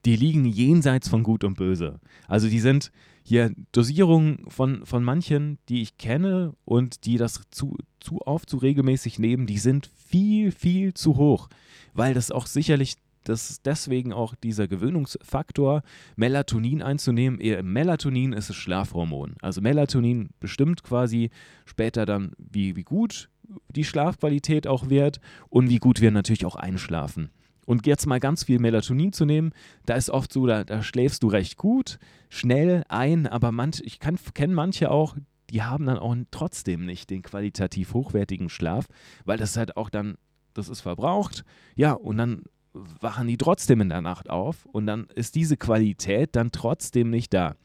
die 0.05 0.15
liegen 0.15 0.45
jenseits 0.45 1.09
von 1.09 1.23
Gut 1.23 1.43
und 1.43 1.55
Böse. 1.55 1.99
Also 2.27 2.47
die 2.47 2.59
sind 2.59 2.91
hier 3.23 3.51
Dosierungen 3.71 4.45
von, 4.47 4.85
von 4.85 5.03
manchen, 5.03 5.59
die 5.69 5.81
ich 5.81 5.97
kenne 5.97 6.53
und 6.65 7.05
die 7.05 7.17
das 7.17 7.41
zu, 7.51 7.77
zu 7.99 8.21
oft, 8.25 8.49
zu 8.49 8.57
regelmäßig 8.57 9.19
nehmen, 9.19 9.45
die 9.45 9.59
sind 9.59 9.89
viel, 10.07 10.51
viel 10.51 10.93
zu 10.93 11.17
hoch, 11.17 11.49
weil 11.93 12.13
das 12.13 12.31
auch 12.31 12.45
sicherlich 12.45 12.95
das 13.23 13.61
deswegen 13.61 14.13
auch 14.13 14.35
dieser 14.35 14.67
Gewöhnungsfaktor, 14.67 15.83
Melatonin 16.15 16.81
einzunehmen. 16.81 17.39
Eher 17.39 17.63
Melatonin 17.63 18.33
ist 18.33 18.49
das 18.49 18.55
Schlafhormon. 18.55 19.35
Also 19.41 19.61
Melatonin 19.61 20.29
bestimmt 20.39 20.83
quasi 20.83 21.29
später 21.65 22.05
dann, 22.05 22.33
wie, 22.37 22.75
wie 22.75 22.83
gut 22.83 23.29
die 23.69 23.83
Schlafqualität 23.83 24.67
auch 24.67 24.89
wird 24.89 25.19
und 25.49 25.69
wie 25.69 25.79
gut 25.79 26.01
wir 26.01 26.11
natürlich 26.11 26.45
auch 26.45 26.55
einschlafen. 26.55 27.29
Und 27.65 27.85
jetzt 27.85 28.07
mal 28.07 28.19
ganz 28.19 28.45
viel 28.45 28.59
Melatonin 28.59 29.13
zu 29.13 29.25
nehmen, 29.25 29.51
da 29.85 29.95
ist 29.95 30.09
oft 30.09 30.33
so, 30.33 30.45
da, 30.47 30.63
da 30.63 30.81
schläfst 30.81 31.23
du 31.23 31.27
recht 31.27 31.57
gut, 31.57 31.99
schnell 32.29 32.83
ein, 32.89 33.27
aber 33.27 33.51
manch, 33.51 33.81
ich 33.85 33.99
kenne 33.99 34.53
manche 34.53 34.89
auch, 34.89 35.15
die 35.49 35.61
haben 35.61 35.85
dann 35.85 35.99
auch 35.99 36.15
trotzdem 36.31 36.85
nicht 36.85 37.09
den 37.09 37.21
qualitativ 37.21 37.93
hochwertigen 37.93 38.49
Schlaf, 38.49 38.87
weil 39.25 39.37
das 39.37 39.57
halt 39.57 39.77
auch 39.77 39.89
dann, 39.89 40.15
das 40.53 40.69
ist 40.69 40.81
verbraucht, 40.81 41.43
ja, 41.75 41.93
und 41.93 42.17
dann 42.17 42.43
wachen 42.73 43.27
die 43.27 43.37
trotzdem 43.37 43.81
in 43.81 43.89
der 43.89 44.01
Nacht 44.01 44.29
auf 44.29 44.65
und 44.65 44.85
dann 44.85 45.07
ist 45.15 45.35
diese 45.35 45.57
Qualität 45.57 46.35
dann 46.35 46.51
trotzdem 46.51 47.09
nicht 47.09 47.33
da. 47.33 47.55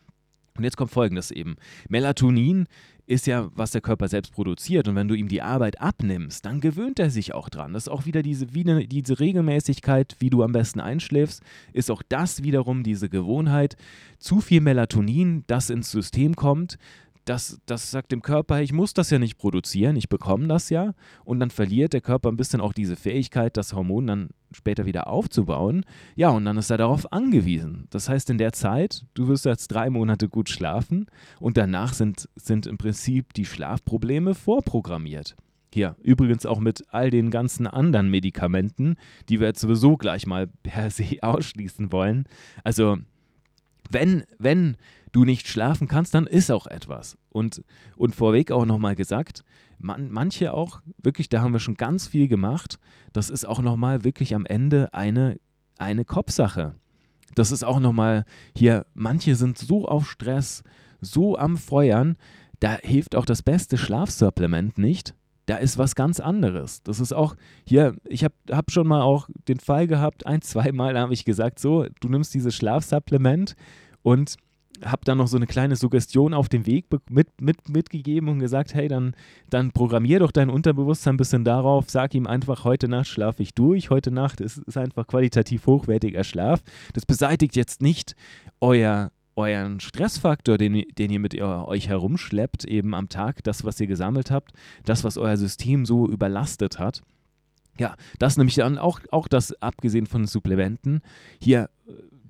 Und 0.57 0.65
jetzt 0.65 0.77
kommt 0.77 0.91
folgendes 0.91 1.31
eben. 1.31 1.57
Melatonin 1.89 2.67
ist 3.07 3.27
ja, 3.27 3.51
was 3.55 3.71
der 3.71 3.81
Körper 3.81 4.09
selbst 4.09 4.33
produziert. 4.33 4.89
Und 4.89 4.97
wenn 4.97 5.07
du 5.07 5.15
ihm 5.15 5.29
die 5.29 5.43
Arbeit 5.43 5.81
abnimmst, 5.81 6.45
dann 6.45 6.61
gewöhnt 6.61 6.99
er 6.99 7.11
sich 7.11 7.35
auch 7.35 7.49
dran. 7.49 7.73
Das 7.73 7.85
ist 7.85 7.89
auch 7.89 8.05
wieder 8.05 8.23
diese, 8.23 8.53
wie 8.53 8.63
eine, 8.63 8.89
diese 8.89 9.21
Regelmäßigkeit, 9.21 10.17
wie 10.19 10.31
du 10.31 10.43
am 10.43 10.53
besten 10.53 10.81
einschläfst, 10.81 11.43
ist 11.73 11.91
auch 11.91 12.03
das 12.09 12.43
wiederum 12.43 12.83
diese 12.83 13.09
Gewohnheit. 13.09 13.77
Zu 14.19 14.41
viel 14.41 14.61
Melatonin, 14.61 15.45
das 15.47 15.71
ins 15.71 15.91
System 15.91 16.35
kommt, 16.35 16.79
das, 17.27 17.61
das 17.67 17.91
sagt 17.91 18.13
dem 18.13 18.23
Körper, 18.23 18.63
ich 18.63 18.73
muss 18.73 18.95
das 18.95 19.11
ja 19.11 19.19
nicht 19.19 19.37
produzieren, 19.37 19.97
ich 19.97 20.09
bekomme 20.09 20.47
das 20.47 20.71
ja. 20.71 20.95
Und 21.25 21.41
dann 21.41 21.51
verliert 21.51 21.93
der 21.93 22.01
Körper 22.01 22.31
ein 22.31 22.37
bisschen 22.37 22.61
auch 22.61 22.73
diese 22.73 22.97
Fähigkeit, 22.97 23.57
das 23.57 23.75
Hormon 23.75 24.07
dann 24.07 24.29
später 24.53 24.87
wieder 24.87 25.09
aufzubauen. 25.09 25.85
Ja, 26.15 26.31
und 26.31 26.45
dann 26.45 26.57
ist 26.57 26.71
er 26.71 26.79
darauf 26.79 27.13
angewiesen. 27.13 27.89
Das 27.91 28.09
heißt, 28.09 28.31
in 28.31 28.39
der 28.39 28.53
Zeit, 28.53 29.05
du 29.15 29.27
wirst 29.27 29.45
jetzt 29.45 29.69
drei 29.69 29.91
Monate 29.91 30.29
gut 30.29 30.49
schlafen 30.49 31.07
und 31.41 31.57
danach 31.57 31.95
sind, 31.95 32.29
sind 32.37 32.67
im 32.67 32.79
Prinzip 32.79 33.35
die 33.35 33.45
Schlafprobleme 33.45 34.35
vorprogrammiert. 34.35 35.35
Hier, 35.75 35.97
übrigens 36.03 36.47
auch 36.47 36.61
mit 36.61 36.85
all 36.91 37.11
den 37.11 37.31
ganzen 37.31 37.67
anderen 37.67 38.09
Medikamenten, 38.09 38.95
die 39.29 39.41
wir 39.41 39.49
jetzt 39.49 39.61
sowieso 39.61 39.97
gleich 39.97 40.27
mal 40.27 40.47
per 40.63 40.91
se 40.91 41.05
ausschließen 41.23 41.91
wollen. 41.91 42.25
Also, 42.63 42.99
wenn, 43.91 44.25
wenn 44.39 44.77
du 45.17 45.25
nicht 45.25 45.49
schlafen 45.49 45.89
kannst, 45.89 46.15
dann 46.15 46.27
ist 46.27 46.51
auch 46.51 46.67
etwas. 46.67 47.17
Und, 47.31 47.65
und 47.97 48.15
vorweg 48.15 48.53
auch 48.53 48.67
nochmal 48.67 48.95
gesagt, 48.95 49.45
man, 49.79 50.11
manche 50.11 50.53
auch, 50.53 50.83
wirklich, 51.03 51.31
da 51.31 51.41
haben 51.41 51.55
wir 51.55 51.59
schon 51.59 51.77
ganz 51.77 52.07
viel 52.07 52.29
gemacht, 52.29 52.79
das 53.15 53.31
ist 53.31 53.47
auch 53.47 53.63
nochmal 53.63 54.05
wirklich 54.05 54.35
am 54.35 54.45
Ende 54.45 54.93
eine, 54.93 55.41
eine 55.79 56.05
Kopfsache. 56.05 56.75
Das 57.35 57.51
ist 57.51 57.65
auch 57.65 57.81
nochmal 57.81 58.27
hier, 58.55 58.85
manche 58.93 59.37
sind 59.37 59.57
so 59.57 59.89
auf 59.89 60.11
Stress, 60.11 60.63
so 61.01 61.39
am 61.39 61.57
Feuern, 61.57 62.17
da 62.61 62.77
hilft 62.83 63.17
auch 63.17 63.25
das 63.25 63.43
beste 63.43 63.79
Schlafsupplement 63.79 64.77
nicht. 64.77 65.15
Da 65.47 65.57
ist 65.57 65.79
was 65.79 65.95
ganz 65.95 66.21
anderes. 66.21 66.83
Das 66.83 67.01
ist 67.01 67.15
auch, 67.15 67.37
hier, 67.65 67.97
ich 68.05 68.23
habe 68.23 68.35
hab 68.51 68.71
schon 68.71 68.87
mal 68.87 69.01
auch 69.01 69.31
den 69.49 69.61
Fall 69.61 69.87
gehabt, 69.87 70.27
ein, 70.27 70.43
zwei 70.43 70.73
Mal 70.73 70.99
habe 70.99 71.15
ich 71.15 71.25
gesagt, 71.25 71.59
so, 71.59 71.87
du 72.01 72.09
nimmst 72.11 72.35
dieses 72.35 72.55
Schlafsupplement 72.55 73.55
und 74.03 74.37
habe 74.85 75.05
dann 75.05 75.19
noch 75.19 75.29
so 75.29 75.37
eine 75.37 75.47
kleine 75.47 75.77
Suggestion 75.77 76.35
auf 76.35 76.49
dem 76.49 76.67
Weg 76.67 76.87
mit, 77.09 77.41
mit, 77.41 77.69
mitgegeben 77.69 78.29
und 78.29 78.39
gesagt, 78.39 78.75
hey, 78.75 78.89
dann, 78.89 79.15
dann 79.51 79.73
programmier 79.73 80.21
doch 80.21 80.33
dein 80.33 80.51
Unterbewusstsein 80.51 81.15
ein 81.15 81.17
bisschen 81.17 81.45
darauf, 81.45 81.91
sag 81.91 82.15
ihm 82.15 82.27
einfach, 82.27 82.65
heute 82.65 82.89
Nacht 82.89 83.09
schlafe 83.09 83.43
ich 83.43 83.55
durch, 83.55 83.91
heute 83.91 84.11
Nacht 84.11 84.41
ist, 84.41 84.59
ist 84.59 84.77
einfach 84.77 85.07
qualitativ 85.07 85.67
hochwertiger 85.67 86.25
Schlaf. 86.25 86.63
Das 86.93 87.07
beseitigt 87.07 87.57
jetzt 87.57 87.83
nicht 87.83 88.15
euer, 88.61 89.11
euren 89.37 89.81
Stressfaktor, 89.81 90.59
den, 90.59 90.85
den 90.99 91.11
ihr 91.11 91.21
mit 91.21 91.41
euch 91.41 91.89
herumschleppt, 91.89 92.65
eben 92.65 92.95
am 92.95 93.09
Tag, 93.09 93.45
das, 93.45 93.65
was 93.65 93.81
ihr 93.81 93.87
gesammelt 93.87 94.31
habt, 94.31 94.53
das, 94.85 95.05
was 95.05 95.19
euer 95.19 95.37
System 95.37 95.87
so 95.87 96.09
überlastet 96.09 96.79
hat. 96.79 97.03
Ja, 97.79 97.95
das 98.19 98.39
nämlich 98.39 98.55
dann 98.55 98.79
auch, 98.79 99.01
auch 99.11 99.29
das, 99.29 99.53
abgesehen 99.61 100.07
von 100.07 100.27
Supplementen, 100.27 101.03
hier 101.43 101.69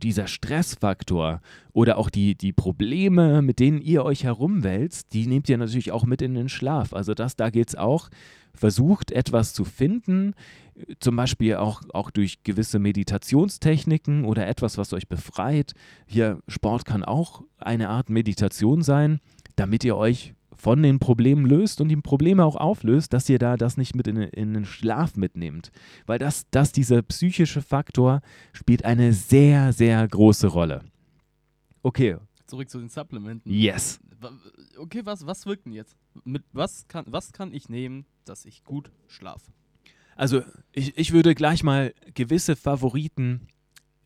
dieser 0.03 0.27
Stressfaktor 0.27 1.41
oder 1.73 1.99
auch 1.99 2.11
die, 2.11 2.35
die 2.35 2.53
Probleme, 2.53 3.43
mit 3.43 3.59
denen 3.59 3.81
ihr 3.81 4.05
euch 4.05 4.25
herumwälzt, 4.25 5.13
die 5.13 5.27
nehmt 5.27 5.49
ihr 5.49 5.59
natürlich 5.59 5.93
auch 5.93 6.05
mit 6.05 6.23
in 6.23 6.35
den 6.35 6.49
Schlaf. 6.49 6.93
Also 6.93 7.15
das, 7.15 7.37
da 7.37 7.51
geht 7.51 7.69
es 7.69 7.75
auch. 7.75 8.09
Versucht 8.55 9.13
etwas 9.13 9.53
zu 9.53 9.65
finden, 9.65 10.33
zum 10.99 11.17
Beispiel 11.17 11.57
auch, 11.57 11.83
auch 11.93 12.11
durch 12.11 12.43
gewisse 12.43 12.79
Meditationstechniken 12.79 14.25
oder 14.25 14.47
etwas, 14.47 14.79
was 14.79 14.93
euch 14.93 15.09
befreit. 15.09 15.73
Hier, 16.07 16.41
Sport 16.49 16.85
kann 16.85 17.05
auch 17.05 17.43
eine 17.59 17.89
Art 17.91 18.09
Meditation 18.09 18.83
sein, 18.83 19.21
damit 19.57 19.85
ihr 19.85 19.97
euch 19.97 20.35
von 20.57 20.83
den 20.83 20.99
Problemen 20.99 21.47
löst 21.47 21.81
und 21.81 21.89
die 21.89 21.97
Probleme 21.97 22.45
auch 22.45 22.57
auflöst, 22.57 23.13
dass 23.13 23.29
ihr 23.29 23.39
da 23.39 23.57
das 23.57 23.77
nicht 23.77 23.95
mit 23.95 24.07
in, 24.07 24.17
in 24.17 24.55
den 24.55 24.65
Schlaf 24.65 25.17
mitnehmt. 25.17 25.71
Weil 26.07 26.19
das, 26.19 26.47
das, 26.51 26.73
dieser 26.73 27.03
psychische 27.03 27.63
Faktor 27.63 28.21
spielt 28.53 28.85
eine 28.85 29.13
sehr, 29.13 29.73
sehr 29.73 30.07
große 30.07 30.49
Rolle. 30.49 30.83
Okay. 31.83 32.17
Zurück 32.47 32.71
zu 32.71 32.79
den 32.79 32.89
Supplementen. 32.89 33.51
Yes. 33.51 34.01
Okay, 34.79 35.03
was, 35.05 35.27
was 35.27 35.47
wirkt 35.47 35.67
denn 35.67 35.73
jetzt? 35.73 35.97
Mit 36.25 36.45
was 36.53 36.89
kann, 36.89 37.05
was 37.09 37.33
kann 37.33 37.53
ich 37.53 37.69
nehmen, 37.69 38.07
dass 38.25 38.45
ich 38.45 38.65
gut 38.65 38.91
schlafe? 39.09 39.53
Also, 40.17 40.43
ich, 40.73 40.97
ich 40.97 41.13
würde 41.13 41.35
gleich 41.35 41.63
mal 41.63 41.93
gewisse 42.15 42.57
Favoriten 42.57 43.49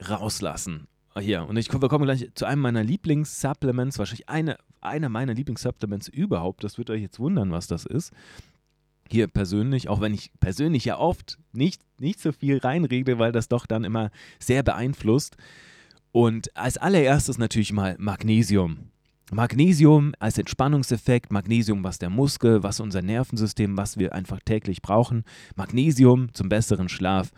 rauslassen. 0.00 0.88
Hier, 1.18 1.46
und 1.46 1.56
ich, 1.56 1.72
wir 1.72 1.88
kommen 1.88 2.04
gleich 2.04 2.30
zu 2.34 2.44
einem 2.46 2.62
meiner 2.62 2.82
Lieblings-Supplements, 2.84 3.98
wahrscheinlich 3.98 4.28
eine, 4.28 4.56
einer 4.80 5.08
meiner 5.08 5.34
Lieblings-Supplements 5.34 6.08
überhaupt. 6.08 6.64
Das 6.64 6.78
wird 6.78 6.90
euch 6.90 7.02
jetzt 7.02 7.18
wundern, 7.18 7.50
was 7.52 7.66
das 7.66 7.86
ist. 7.86 8.12
Hier 9.10 9.26
persönlich, 9.26 9.88
auch 9.88 10.00
wenn 10.00 10.14
ich 10.14 10.30
persönlich 10.38 10.84
ja 10.84 10.98
oft 10.98 11.38
nicht, 11.52 11.82
nicht 11.98 12.20
so 12.20 12.32
viel 12.32 12.58
reinrede, 12.58 13.18
weil 13.18 13.32
das 13.32 13.48
doch 13.48 13.66
dann 13.66 13.84
immer 13.84 14.10
sehr 14.38 14.62
beeinflusst. 14.62 15.36
Und 16.12 16.56
als 16.56 16.78
allererstes 16.78 17.38
natürlich 17.38 17.72
mal 17.72 17.96
Magnesium. 17.98 18.90
Magnesium 19.32 20.12
als 20.18 20.38
Entspannungseffekt, 20.38 21.30
Magnesium, 21.30 21.84
was 21.84 21.98
der 21.98 22.10
Muskel, 22.10 22.64
was 22.64 22.80
unser 22.80 23.00
Nervensystem, 23.00 23.76
was 23.76 23.96
wir 23.96 24.12
einfach 24.12 24.40
täglich 24.44 24.82
brauchen. 24.82 25.24
Magnesium 25.54 26.34
zum 26.34 26.48
besseren 26.48 26.88
Schlaf, 26.88 27.30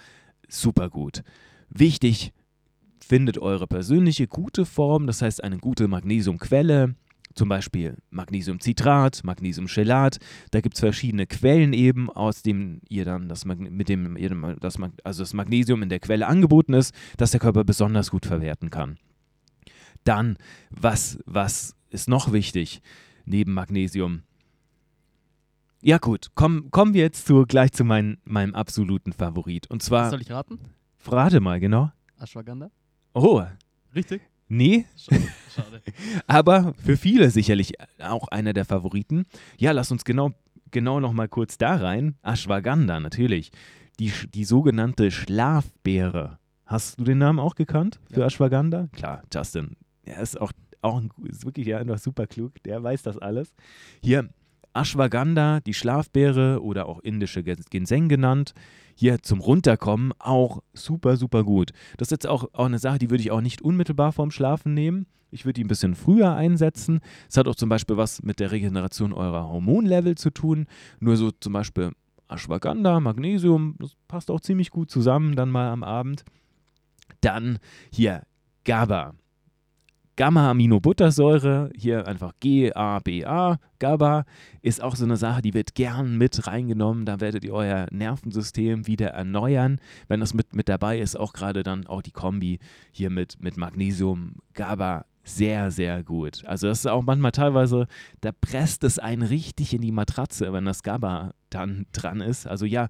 super 0.49 0.89
gut. 0.89 1.23
Wichtig, 1.69 2.33
findet 2.99 3.37
eure 3.39 3.67
persönliche 3.67 4.27
gute 4.27 4.65
Form, 4.65 5.07
das 5.07 5.21
heißt 5.21 5.45
eine 5.45 5.59
gute 5.59 5.89
Magnesiumquelle, 5.89 6.95
zum 7.35 7.49
Beispiel 7.49 7.97
Magnesiumcitrat, 8.11 9.25
Magnesiumchelat. 9.25 10.18
Da 10.51 10.61
gibt 10.61 10.75
es 10.75 10.81
verschiedene 10.81 11.27
Quellen 11.27 11.73
eben, 11.73 12.11
aus 12.11 12.42
denen 12.42 12.81
ihr 12.88 13.05
dann 13.05 13.29
das, 13.29 13.45
mit 13.45 13.88
dem, 13.88 14.16
das, 14.61 14.77
also 15.05 15.23
das 15.23 15.33
Magnesium 15.35 15.83
in 15.83 15.88
der 15.88 16.01
Quelle 16.01 16.27
angeboten 16.27 16.75
ist, 16.75 16.95
dass 17.16 17.31
der 17.31 17.40
Körper 17.40 17.64
besonders 17.64 18.11
gut 18.11 18.27
verwerten 18.27 18.71
kann. 18.71 18.99
Dann, 20.05 20.37
was, 20.71 21.18
was 21.27 21.77
ist 21.90 22.09
noch 22.09 22.33
wichtig 22.33 22.83
neben 23.25 23.53
Magnesium? 23.53 24.23
Ja 25.81 25.99
gut, 25.99 26.31
komm, 26.35 26.71
kommen 26.71 26.95
wir 26.95 27.03
jetzt 27.03 27.27
zu, 27.27 27.45
gleich 27.45 27.73
zu 27.73 27.85
mein, 27.85 28.18
meinem 28.25 28.55
absoluten 28.55 29.12
Favorit. 29.12 29.68
Und 29.68 29.83
zwar. 29.83 30.11
Soll 30.11 30.23
ich 30.23 30.31
raten? 30.31 30.61
Rate 31.07 31.40
mal, 31.40 31.59
genau. 31.59 31.90
Ashwagandha? 32.18 32.71
Oh. 33.14 33.42
Richtig? 33.95 34.23
Nee. 34.53 34.85
Schade. 34.99 35.23
Schade. 35.55 35.83
Aber 36.27 36.75
für 36.75 36.99
viele 36.99 37.31
sicherlich 37.31 37.73
auch 37.99 38.29
einer 38.29 38.53
der 38.53 38.67
Favoriten. 38.67 39.25
Ja, 39.57 39.73
lass 39.73 39.91
uns 39.91 40.05
genau, 40.05 40.33
genau 40.71 41.01
noch 41.01 41.15
mal 41.15 41.27
kurz 41.27 41.57
da 41.57 41.77
rein. 41.77 42.17
Ashwagandha, 42.21 43.01
natürlich. 43.01 43.51
Die, 43.99 44.12
die 44.35 44.45
sogenannte 44.45 45.11
Schlafbeere. 45.11 46.38
Hast 46.67 47.01
du 47.01 47.05
den 47.05 47.17
Namen 47.17 47.38
auch 47.38 47.55
gekannt 47.55 47.99
für 48.12 48.21
ja. 48.21 48.27
Ashwagandha? 48.27 48.88
Klar, 48.93 49.23
Justin. 49.33 49.75
Er 50.05 50.21
ist 50.21 50.38
auch, 50.38 50.53
auch 50.83 51.01
ein, 51.01 51.11
ist 51.25 51.47
wirklich 51.47 51.69
ja 51.69 51.79
einfach 51.79 51.99
super 51.99 52.27
klug. 52.27 52.62
Der 52.65 52.83
weiß 52.83 53.03
das 53.05 53.17
alles. 53.17 53.55
Hier, 54.03 54.29
Ashwagandha, 54.75 55.61
die 55.61 55.75
Schlafbeere 55.75 56.63
oder 56.63 56.87
auch 56.87 57.01
indische 57.01 57.43
Ginseng 57.43 58.09
genannt, 58.09 58.53
hier 58.95 59.23
zum 59.23 59.41
Runterkommen 59.41 60.13
auch 60.19 60.63
super, 60.73 61.17
super 61.17 61.45
gut. 61.45 61.71
Das 61.97 62.09
ist 62.09 62.13
jetzt 62.13 62.27
auch, 62.27 62.45
auch 62.53 62.67
eine 62.67 62.79
Sache, 62.79 62.99
die 62.99 63.11
würde 63.11 63.23
ich 63.23 63.31
auch 63.31 63.41
nicht 63.41 63.63
unmittelbar 63.63 64.13
vorm 64.13 64.31
Schlafen 64.31 64.75
nehmen. 64.75 65.07
Ich 65.31 65.47
würde 65.47 65.55
die 65.55 65.65
ein 65.65 65.69
bisschen 65.69 65.95
früher 65.95 66.35
einsetzen. 66.35 67.01
Es 67.29 67.37
hat 67.37 67.49
auch 67.49 67.55
zum 67.55 67.71
Beispiel 67.71 67.97
was 67.97 68.23
mit 68.23 68.39
der 68.39 68.53
Regeneration 68.53 69.13
eurer 69.13 69.49
Hormonlevel 69.49 70.15
zu 70.15 70.31
tun. 70.31 70.67
Nur 71.01 71.17
so 71.17 71.31
zum 71.31 71.55
Beispiel 71.55 71.93
Ashwagandha, 72.29 73.01
Magnesium, 73.01 73.77
das 73.79 73.97
passt 74.09 74.31
auch 74.31 74.41
ziemlich 74.41 74.71
gut 74.71 74.91
zusammen 74.91 75.35
dann 75.35 75.51
mal 75.51 75.71
am 75.71 75.83
Abend. 75.83 76.25
Dann 77.23 77.59
hier 77.91 78.23
GABA. 78.65 79.15
Gamma-Aminobuttersäure, 80.16 81.70
hier 81.75 82.07
einfach 82.07 82.33
G-A-B-A, 82.40 83.59
GABA, 83.79 84.25
ist 84.61 84.83
auch 84.83 84.94
so 84.94 85.05
eine 85.05 85.16
Sache, 85.16 85.42
die 85.42 85.55
wird 85.55 85.75
gern 85.75 86.18
mit 86.18 86.46
reingenommen. 86.46 87.07
Da 87.07 87.20
werdet 87.20 87.44
ihr 87.44 87.55
euer 87.55 87.87
Nervensystem 87.90 88.87
wieder 88.87 89.09
erneuern. 89.09 89.81
Wenn 90.09 90.20
das 90.20 90.35
mit, 90.35 90.55
mit 90.55 90.68
dabei 90.68 90.98
ist, 90.98 91.18
auch 91.18 91.33
gerade 91.33 91.62
dann 91.62 91.87
auch 91.87 92.03
die 92.03 92.11
Kombi 92.11 92.59
hier 92.90 93.11
mit, 93.11 93.42
mit 93.42 93.57
Magnesium, 93.57 94.35
GABA, 94.55 95.07
sehr, 95.25 95.71
sehr 95.71 96.03
gut. 96.03 96.45
Also 96.47 96.67
das 96.67 96.81
ist 96.81 96.87
auch 96.87 97.03
manchmal 97.03 97.31
teilweise, 97.31 97.87
da 98.21 98.33
presst 98.33 98.83
es 98.83 98.99
einen 98.99 99.23
richtig 99.23 99.73
in 99.73 99.81
die 99.81 99.93
Matratze, 99.93 100.53
wenn 100.53 100.65
das 100.65 100.83
GABA 100.83 101.33
dann 101.51 101.87
dran 101.93 102.21
ist. 102.21 102.47
Also 102.47 102.67
ja, 102.67 102.89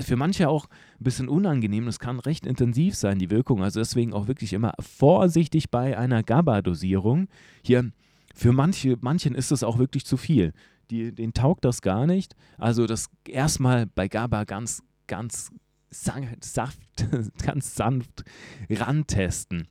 für 0.00 0.16
manche 0.16 0.48
auch 0.48 0.66
ein 0.66 1.04
bisschen 1.04 1.28
unangenehm. 1.28 1.84
Das 1.86 1.98
kann 1.98 2.20
recht 2.20 2.46
intensiv 2.46 2.94
sein, 2.94 3.18
die 3.18 3.30
Wirkung. 3.30 3.62
Also 3.62 3.80
deswegen 3.80 4.14
auch 4.14 4.28
wirklich 4.28 4.54
immer 4.54 4.72
vorsichtig 4.80 5.70
bei 5.70 5.98
einer 5.98 6.22
GABA-Dosierung. 6.22 7.28
Hier, 7.62 7.90
für 8.34 8.52
manche, 8.52 8.96
manchen 9.00 9.34
ist 9.34 9.52
es 9.52 9.62
auch 9.62 9.78
wirklich 9.78 10.06
zu 10.06 10.16
viel. 10.16 10.52
Die, 10.90 11.14
denen 11.14 11.34
taugt 11.34 11.64
das 11.64 11.82
gar 11.82 12.06
nicht. 12.06 12.34
Also 12.56 12.86
das 12.86 13.10
erstmal 13.28 13.86
bei 13.86 14.08
GABA 14.08 14.44
ganz, 14.44 14.82
ganz 15.06 15.50
saft, 15.90 16.80
ganz 17.44 17.74
sanft 17.74 18.24
rantesten. 18.70 19.68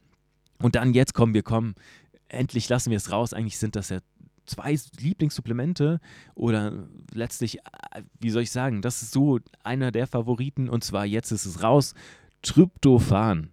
Und 0.63 0.75
dann 0.75 0.93
jetzt 0.93 1.13
kommen 1.13 1.33
wir 1.33 1.43
kommen 1.43 1.75
endlich 2.33 2.67
lassen 2.69 2.89
wir 2.89 2.97
es 2.97 3.11
raus. 3.11 3.33
Eigentlich 3.33 3.57
sind 3.57 3.75
das 3.75 3.89
ja 3.89 3.99
zwei 4.45 4.77
Lieblingssupplemente 4.99 5.99
oder 6.35 6.87
letztlich, 7.13 7.59
wie 8.19 8.29
soll 8.29 8.43
ich 8.43 8.51
sagen, 8.51 8.81
das 8.81 9.01
ist 9.01 9.11
so 9.11 9.39
einer 9.63 9.91
der 9.91 10.07
Favoriten 10.07 10.69
und 10.69 10.83
zwar 10.83 11.05
jetzt 11.05 11.31
ist 11.31 11.45
es 11.45 11.63
raus, 11.63 11.93
Tryptophan. 12.41 13.52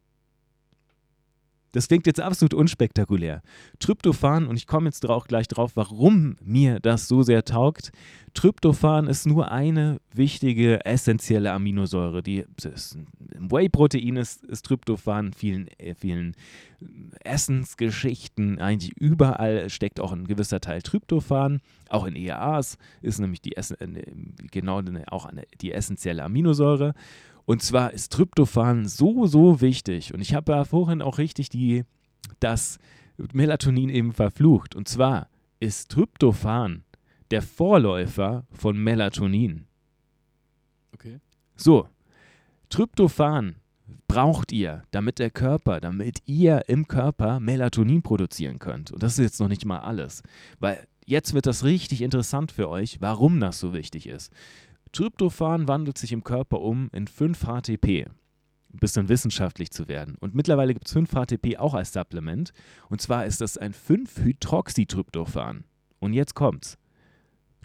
Das 1.73 1.89
klingt 1.89 2.07
jetzt 2.07 2.21
absolut 2.21 2.55
unspektakulär. 2.55 3.43
Tryptophan, 3.79 4.47
und 4.47 4.57
ich 4.57 4.67
komme 4.67 4.87
jetzt 4.87 5.09
auch 5.09 5.27
gleich 5.27 5.49
drauf, 5.49 5.73
warum 5.75 6.37
mir 6.43 6.81
das 6.81 7.07
so 7.07 7.23
sehr 7.23 7.45
taugt. 7.45 7.93
Tryptophan 8.35 9.07
ist 9.07 9.27
nur 9.27 9.51
eine 9.51 10.01
wichtige 10.13 10.85
essentielle 10.85 11.53
Aminosäure. 11.53 12.23
Die, 12.23 12.45
Im 13.35 13.51
Whey-Protein 13.51 14.17
ist, 14.17 14.45
ist 14.45 14.67
Tryptophan, 14.67 15.33
vielen, 15.33 15.69
äh, 15.79 15.95
vielen 15.95 16.35
Essensgeschichten, 17.25 18.59
eigentlich 18.59 18.97
überall 18.97 19.69
steckt 19.69 20.01
auch 20.01 20.13
ein 20.13 20.27
gewisser 20.27 20.61
Teil 20.61 20.83
Tryptophan. 20.83 21.61
Auch 21.89 22.07
in 22.07 22.17
EAAs 22.17 22.79
ist 23.03 23.19
nämlich 23.19 23.43
die, 23.43 23.57
äh, 23.57 23.65
genau 24.51 24.81
auch 25.09 25.27
eine, 25.27 25.45
die 25.61 25.73
essentielle 25.73 26.23
Aminosäure. 26.23 26.95
Und 27.51 27.65
zwar 27.65 27.93
ist 27.93 28.13
Tryptophan 28.13 28.87
so, 28.87 29.27
so 29.27 29.61
wichtig. 29.61 30.15
Und 30.15 30.21
ich 30.21 30.35
habe 30.35 30.53
ja 30.53 30.65
vorhin 30.65 31.03
auch 31.03 31.19
richtig 31.19 31.49
die, 31.49 31.83
das 32.39 32.79
Melatonin 33.33 33.89
eben 33.89 34.13
verflucht. 34.13 34.77
Und 34.77 34.87
zwar 34.87 35.29
ist 35.59 35.91
Tryptophan 35.91 36.85
der 37.33 37.43
Vorläufer 37.43 38.47
von 38.53 38.79
Melatonin. 38.79 39.67
Okay. 40.95 41.19
So, 41.57 41.89
Tryptophan 42.69 43.57
braucht 44.07 44.53
ihr, 44.53 44.85
damit 44.93 45.19
der 45.19 45.33
Körper, 45.33 45.81
damit 45.81 46.23
ihr 46.27 46.69
im 46.69 46.87
Körper 46.87 47.41
Melatonin 47.41 48.03
produzieren 48.03 48.61
könnt. 48.61 48.93
Und 48.93 49.03
das 49.03 49.15
ist 49.15 49.25
jetzt 49.25 49.41
noch 49.41 49.49
nicht 49.49 49.65
mal 49.65 49.81
alles, 49.81 50.23
weil 50.61 50.87
jetzt 51.05 51.35
wird 51.35 51.47
das 51.47 51.65
richtig 51.65 52.03
interessant 52.03 52.53
für 52.53 52.69
euch, 52.69 53.01
warum 53.01 53.41
das 53.41 53.59
so 53.59 53.75
wichtig 53.75 54.07
ist. 54.07 54.31
Tryptophan 54.93 55.69
wandelt 55.69 55.99
sich 55.99 56.13
im 56.13 56.25
Körper 56.25 56.61
um 56.61 56.91
in 56.93 57.07
5-HTP, 57.07 58.07
ein 58.07 58.79
bisschen 58.79 59.09
wissenschaftlich 59.09 59.71
zu 59.71 59.89
werden. 59.89 60.17
Und 60.21 60.35
mittlerweile 60.35 60.75
gibt 60.75 60.89
es 60.89 60.97
5-HTP 60.97 61.59
auch 61.59 61.75
als 61.75 61.93
Supplement. 61.93 62.53
Und 62.89 63.01
zwar 63.01 63.27
ist 63.27 63.41
das 63.41 63.57
ein 63.57 63.73
5-Hydroxytryptophan. 63.73 65.65
Und 66.01 66.13
jetzt 66.13 66.35
kommt's. 66.35 66.77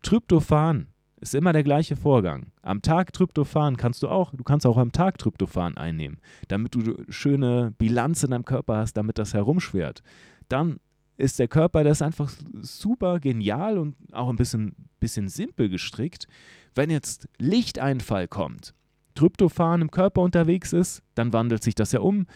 Tryptophan 0.03 0.87
ist 1.19 1.33
immer 1.33 1.53
der 1.53 1.63
gleiche 1.63 1.95
Vorgang. 1.95 2.51
Am 2.61 2.81
Tag 2.81 3.13
Tryptophan 3.13 3.77
kannst 3.77 4.03
du 4.03 4.09
auch, 4.09 4.31
du 4.35 4.43
kannst 4.43 4.65
auch 4.67 4.77
am 4.77 4.91
Tag 4.91 5.17
Tryptophan 5.17 5.77
einnehmen, 5.77 6.19
damit 6.49 6.75
du 6.75 7.03
schöne 7.09 7.73
Bilanz 7.77 8.23
in 8.23 8.31
deinem 8.31 8.45
Körper 8.45 8.77
hast, 8.77 8.93
damit 8.93 9.17
das 9.17 9.33
herumschwert. 9.33 10.03
Dann 10.49 10.79
ist 11.17 11.39
der 11.39 11.47
Körper, 11.47 11.83
das 11.83 12.01
einfach 12.01 12.31
super 12.61 13.19
genial 13.19 13.77
und 13.77 13.95
auch 14.11 14.29
ein 14.29 14.35
bisschen, 14.35 14.75
bisschen 14.99 15.29
simpel 15.29 15.69
gestrickt. 15.69 16.27
Wenn 16.75 16.89
jetzt 16.89 17.29
Lichteinfall 17.39 18.27
kommt, 18.27 18.73
Tryptophan 19.15 19.81
im 19.81 19.91
Körper 19.91 20.21
unterwegs 20.21 20.73
ist, 20.73 21.01
dann 21.15 21.31
wandelt 21.31 21.63
sich 21.63 21.73
das 21.73 21.93
ja 21.93 22.01
um. 22.01 22.27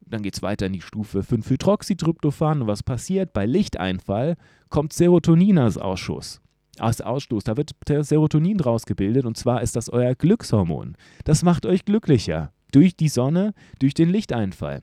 Dann 0.00 0.22
geht 0.22 0.34
es 0.34 0.42
weiter 0.42 0.66
in 0.66 0.72
die 0.72 0.80
Stufe 0.80 1.20
5-Hydroxytryptophan. 1.20 2.62
Und 2.62 2.66
was 2.66 2.82
passiert? 2.82 3.32
Bei 3.32 3.46
Lichteinfall 3.46 4.36
kommt 4.68 4.92
Serotonin 4.92 5.58
als 5.58 5.78
Ausschuss. 5.78 6.40
Als 6.78 7.00
Ausstoß. 7.00 7.44
Da 7.44 7.56
wird 7.56 7.70
Serotonin 8.00 8.58
draus 8.58 8.84
gebildet 8.84 9.24
und 9.24 9.36
zwar 9.36 9.62
ist 9.62 9.76
das 9.76 9.88
euer 9.88 10.16
Glückshormon. 10.16 10.96
Das 11.22 11.44
macht 11.44 11.64
euch 11.64 11.84
glücklicher. 11.84 12.52
Durch 12.72 12.96
die 12.96 13.08
Sonne, 13.08 13.54
durch 13.78 13.94
den 13.94 14.10
Lichteinfall. 14.10 14.82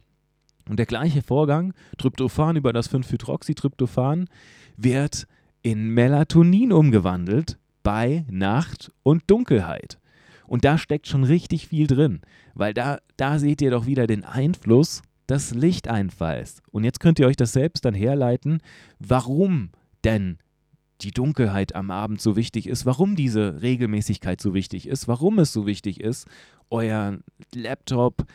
Und 0.69 0.77
der 0.77 0.85
gleiche 0.85 1.21
Vorgang, 1.21 1.73
Tryptophan 1.97 2.55
über 2.55 2.71
das 2.71 2.89
5-Hydroxytryptophan, 2.89 4.29
wird 4.77 5.27
in 5.63 5.89
Melatonin 5.89 6.71
umgewandelt 6.71 7.57
bei 7.83 8.25
Nacht 8.29 8.91
und 9.03 9.23
Dunkelheit. 9.27 9.99
Und 10.47 10.65
da 10.65 10.77
steckt 10.77 11.07
schon 11.07 11.23
richtig 11.23 11.67
viel 11.67 11.87
drin, 11.87 12.21
weil 12.53 12.73
da, 12.73 12.99
da 13.17 13.39
seht 13.39 13.61
ihr 13.61 13.71
doch 13.71 13.85
wieder 13.85 14.07
den 14.07 14.25
Einfluss 14.25 15.01
des 15.29 15.53
Lichteinfalls. 15.53 16.61
Und 16.71 16.83
jetzt 16.83 16.99
könnt 16.99 17.19
ihr 17.19 17.27
euch 17.27 17.37
das 17.37 17.53
selbst 17.53 17.85
dann 17.85 17.93
herleiten, 17.93 18.61
warum 18.99 19.69
denn 20.03 20.39
die 21.01 21.11
Dunkelheit 21.11 21.73
am 21.73 21.89
Abend 21.89 22.21
so 22.21 22.35
wichtig 22.35 22.67
ist, 22.67 22.85
warum 22.85 23.15
diese 23.15 23.61
Regelmäßigkeit 23.61 24.41
so 24.41 24.53
wichtig 24.53 24.87
ist, 24.87 25.07
warum 25.07 25.39
es 25.39 25.53
so 25.53 25.65
wichtig 25.65 25.99
ist, 25.99 26.27
euer 26.69 27.17
Laptop, 27.53 28.25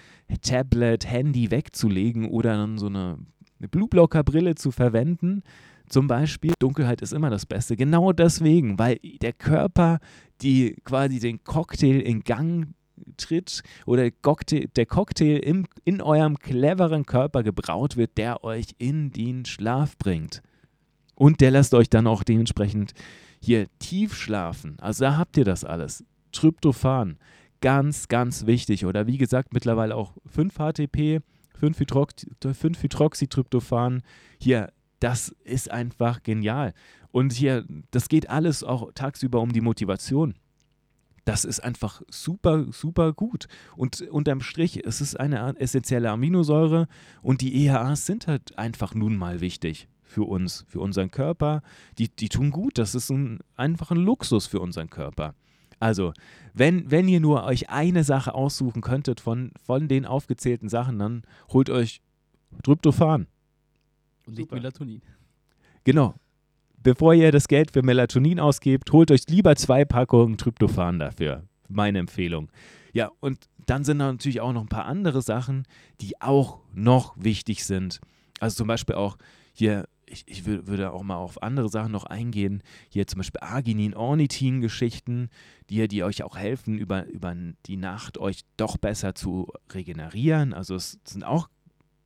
Tablet, 0.42 1.06
Handy 1.06 1.50
wegzulegen 1.50 2.28
oder 2.28 2.56
dann 2.56 2.78
so 2.78 2.86
eine, 2.86 3.18
eine 3.58 3.68
Blueblocker-Brille 3.68 4.54
zu 4.56 4.70
verwenden, 4.70 5.42
zum 5.88 6.06
Beispiel, 6.06 6.52
Dunkelheit 6.58 7.02
ist 7.02 7.12
immer 7.12 7.30
das 7.30 7.46
Beste. 7.46 7.76
Genau 7.76 8.12
deswegen, 8.12 8.78
weil 8.78 8.98
der 9.20 9.32
Körper 9.32 9.98
die 10.42 10.76
quasi 10.84 11.18
den 11.18 11.42
Cocktail 11.44 12.00
in 12.00 12.22
Gang 12.22 12.74
tritt 13.16 13.62
oder 13.84 14.10
der 14.10 14.86
Cocktail 14.86 15.38
im, 15.38 15.66
in 15.84 16.00
eurem 16.00 16.38
cleveren 16.38 17.06
Körper 17.06 17.42
gebraut 17.42 17.96
wird, 17.96 18.16
der 18.16 18.44
euch 18.44 18.68
in 18.78 19.10
den 19.10 19.44
Schlaf 19.44 19.96
bringt. 19.98 20.42
Und 21.14 21.40
der 21.40 21.50
lässt 21.50 21.74
euch 21.74 21.88
dann 21.88 22.06
auch 22.06 22.22
dementsprechend 22.22 22.92
hier 23.40 23.66
tief 23.78 24.14
schlafen. 24.14 24.76
Also 24.80 25.04
da 25.04 25.16
habt 25.16 25.36
ihr 25.36 25.44
das 25.44 25.64
alles. 25.64 26.04
Tryptophan, 26.32 27.18
ganz, 27.60 28.08
ganz 28.08 28.46
wichtig. 28.46 28.84
Oder 28.84 29.06
wie 29.06 29.18
gesagt, 29.18 29.54
mittlerweile 29.54 29.96
auch 29.96 30.14
5-HTP, 30.34 31.20
5-Hydroxytryptophan. 31.60 34.02
Hier 34.38 34.68
das 35.00 35.34
ist 35.44 35.70
einfach 35.70 36.22
genial. 36.22 36.72
Und 37.10 37.32
hier, 37.32 37.64
das 37.90 38.08
geht 38.08 38.28
alles 38.30 38.62
auch 38.64 38.92
tagsüber 38.94 39.40
um 39.40 39.52
die 39.52 39.60
Motivation. 39.60 40.34
Das 41.24 41.44
ist 41.44 41.60
einfach 41.60 42.02
super, 42.08 42.66
super 42.70 43.12
gut. 43.12 43.48
Und 43.76 44.00
unterm 44.02 44.40
Strich, 44.40 44.86
es 44.86 45.00
ist 45.00 45.18
eine 45.18 45.58
essentielle 45.58 46.10
Aminosäure 46.10 46.86
und 47.20 47.40
die 47.40 47.66
EHAs 47.66 48.06
sind 48.06 48.28
halt 48.28 48.56
einfach 48.58 48.94
nun 48.94 49.16
mal 49.16 49.40
wichtig 49.40 49.88
für 50.04 50.22
uns, 50.22 50.64
für 50.68 50.80
unseren 50.80 51.10
Körper. 51.10 51.62
Die, 51.98 52.08
die 52.08 52.28
tun 52.28 52.50
gut. 52.50 52.78
Das 52.78 52.94
ist 52.94 53.10
ein, 53.10 53.40
einfach 53.56 53.90
ein 53.90 53.96
Luxus 53.96 54.46
für 54.46 54.60
unseren 54.60 54.88
Körper. 54.88 55.34
Also, 55.78 56.12
wenn, 56.54 56.90
wenn 56.90 57.08
ihr 57.08 57.20
nur 57.20 57.44
euch 57.44 57.68
eine 57.70 58.04
Sache 58.04 58.34
aussuchen 58.34 58.80
könntet 58.80 59.20
von, 59.20 59.50
von 59.62 59.88
den 59.88 60.06
aufgezählten 60.06 60.68
Sachen, 60.68 60.98
dann 60.98 61.22
holt 61.48 61.70
euch 61.70 62.00
Tryptophan. 62.62 63.26
Und 64.26 64.36
nicht 64.36 64.50
Melatonin. 64.50 65.02
Genau. 65.84 66.14
Bevor 66.82 67.14
ihr 67.14 67.32
das 67.32 67.48
Geld 67.48 67.72
für 67.72 67.82
Melatonin 67.82 68.38
ausgebt, 68.38 68.92
holt 68.92 69.10
euch 69.10 69.22
lieber 69.28 69.56
zwei 69.56 69.84
Packungen 69.84 70.36
Tryptophan 70.36 70.98
dafür. 70.98 71.44
Meine 71.68 71.98
Empfehlung. 71.98 72.50
Ja, 72.92 73.10
und 73.20 73.48
dann 73.66 73.84
sind 73.84 73.98
da 73.98 74.12
natürlich 74.12 74.40
auch 74.40 74.52
noch 74.52 74.62
ein 74.62 74.68
paar 74.68 74.86
andere 74.86 75.22
Sachen, 75.22 75.64
die 76.00 76.20
auch 76.20 76.60
noch 76.72 77.14
wichtig 77.16 77.64
sind. 77.64 78.00
Also 78.40 78.58
zum 78.58 78.68
Beispiel 78.68 78.94
auch 78.94 79.16
hier, 79.52 79.88
ich, 80.06 80.24
ich 80.26 80.44
würde 80.44 80.92
auch 80.92 81.02
mal 81.02 81.16
auf 81.16 81.42
andere 81.42 81.68
Sachen 81.68 81.92
noch 81.92 82.04
eingehen. 82.04 82.62
Hier 82.88 83.06
zum 83.06 83.18
Beispiel 83.18 83.40
Arginin, 83.40 83.94
Ornithin-Geschichten, 83.94 85.30
die, 85.70 85.88
die 85.88 86.04
euch 86.04 86.22
auch 86.22 86.36
helfen, 86.36 86.78
über, 86.78 87.06
über 87.06 87.34
die 87.66 87.76
Nacht 87.76 88.18
euch 88.18 88.42
doch 88.56 88.76
besser 88.76 89.14
zu 89.14 89.48
regenerieren. 89.72 90.54
Also 90.54 90.76
es 90.76 91.00
sind 91.04 91.24
auch 91.24 91.48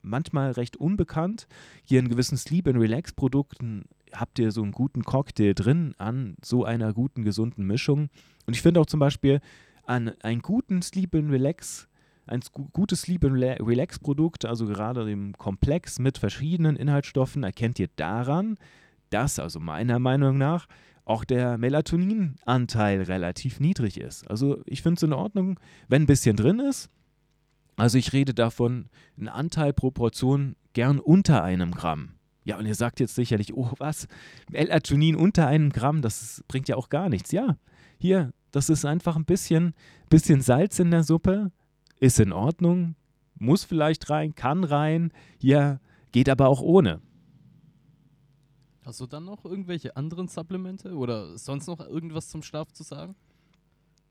manchmal 0.03 0.53
recht 0.53 0.77
unbekannt. 0.77 1.47
Hier 1.85 2.01
in 2.01 2.09
gewissen 2.09 2.37
Sleep 2.37 2.67
and 2.69 2.79
Relax 2.79 3.13
Produkten 3.13 3.85
habt 4.13 4.39
ihr 4.39 4.51
so 4.51 4.63
einen 4.63 4.73
guten 4.73 5.05
Cocktail 5.05 5.55
drin 5.55 5.95
an 5.99 6.37
so 6.43 6.65
einer 6.65 6.93
guten, 6.93 7.23
gesunden 7.23 7.67
Mischung. 7.67 8.09
Und 8.47 8.55
ich 8.55 8.63
finde 8.63 8.81
auch 8.81 8.87
zum 8.87 9.01
Beispiel 9.01 9.41
an 9.85 10.13
einen 10.23 10.43
guten 10.43 10.83
Sleep 10.83 11.15
and 11.15 11.31
Relax, 11.31 11.89
ein 12.27 12.41
gutes 12.73 13.03
Sleep 13.03 13.25
and 13.25 13.35
Relax 13.35 13.99
Produkt, 13.99 14.45
also 14.45 14.67
gerade 14.67 15.11
im 15.11 15.37
Komplex 15.37 15.99
mit 15.99 16.19
verschiedenen 16.19 16.77
Inhaltsstoffen, 16.77 17.43
erkennt 17.43 17.79
ihr 17.79 17.89
daran, 17.97 18.57
dass, 19.11 19.39
also 19.39 19.59
meiner 19.59 19.99
Meinung 19.99 20.39
nach, 20.39 20.67
auch 21.05 21.25
der 21.25 21.59
Melatoninanteil 21.59 23.03
relativ 23.03 23.59
niedrig 23.59 23.99
ist. 23.99 24.31
Also 24.31 24.63
ich 24.65 24.83
finde 24.83 24.99
es 24.99 25.03
in 25.03 25.13
Ordnung, 25.13 25.59
wenn 25.89 26.03
ein 26.03 26.07
bisschen 26.07 26.37
drin 26.37 26.61
ist, 26.61 26.89
also 27.81 27.97
ich 27.97 28.13
rede 28.13 28.35
davon, 28.35 28.91
ein 29.19 29.29
Anteil 29.29 29.73
pro 29.73 29.91
Portion 29.91 30.55
gern 30.75 30.99
unter 30.99 31.43
einem 31.43 31.73
Gramm. 31.73 32.11
Ja, 32.45 32.59
und 32.59 32.67
ihr 32.67 32.75
sagt 32.75 33.01
jetzt 33.01 33.15
sicherlich, 33.15 33.55
oh 33.55 33.71
was, 33.79 34.07
Melatonin 34.51 35.17
unter 35.17 35.47
einem 35.47 35.71
Gramm, 35.71 36.03
das 36.03 36.45
bringt 36.47 36.69
ja 36.69 36.77
auch 36.77 36.91
gar 36.91 37.09
nichts. 37.09 37.33
Ja, 37.33 37.57
hier, 37.99 38.33
das 38.51 38.69
ist 38.69 38.85
einfach 38.85 39.17
ein 39.17 39.25
bisschen, 39.25 39.73
bisschen 40.11 40.43
Salz 40.43 40.79
in 40.79 40.91
der 40.91 41.05
Suppe, 41.05 41.53
ist 42.01 42.21
in 42.21 42.33
Ordnung, 42.33 42.97
muss 43.39 43.65
vielleicht 43.65 44.11
rein, 44.11 44.35
kann 44.35 44.65
rein, 44.65 45.11
hier 45.39 45.81
geht 46.13 46.29
aber 46.29 46.49
auch 46.49 46.61
ohne. 46.61 47.01
Hast 48.85 49.01
du 49.01 49.07
dann 49.07 49.25
noch 49.25 49.47
irgendwelche 49.47 49.97
anderen 49.97 50.29
Supplemente 50.29 50.95
oder 50.95 51.39
sonst 51.39 51.67
noch 51.67 51.81
irgendwas 51.81 52.29
zum 52.29 52.43
Schlaf 52.43 52.73
zu 52.73 52.83
sagen? 52.83 53.15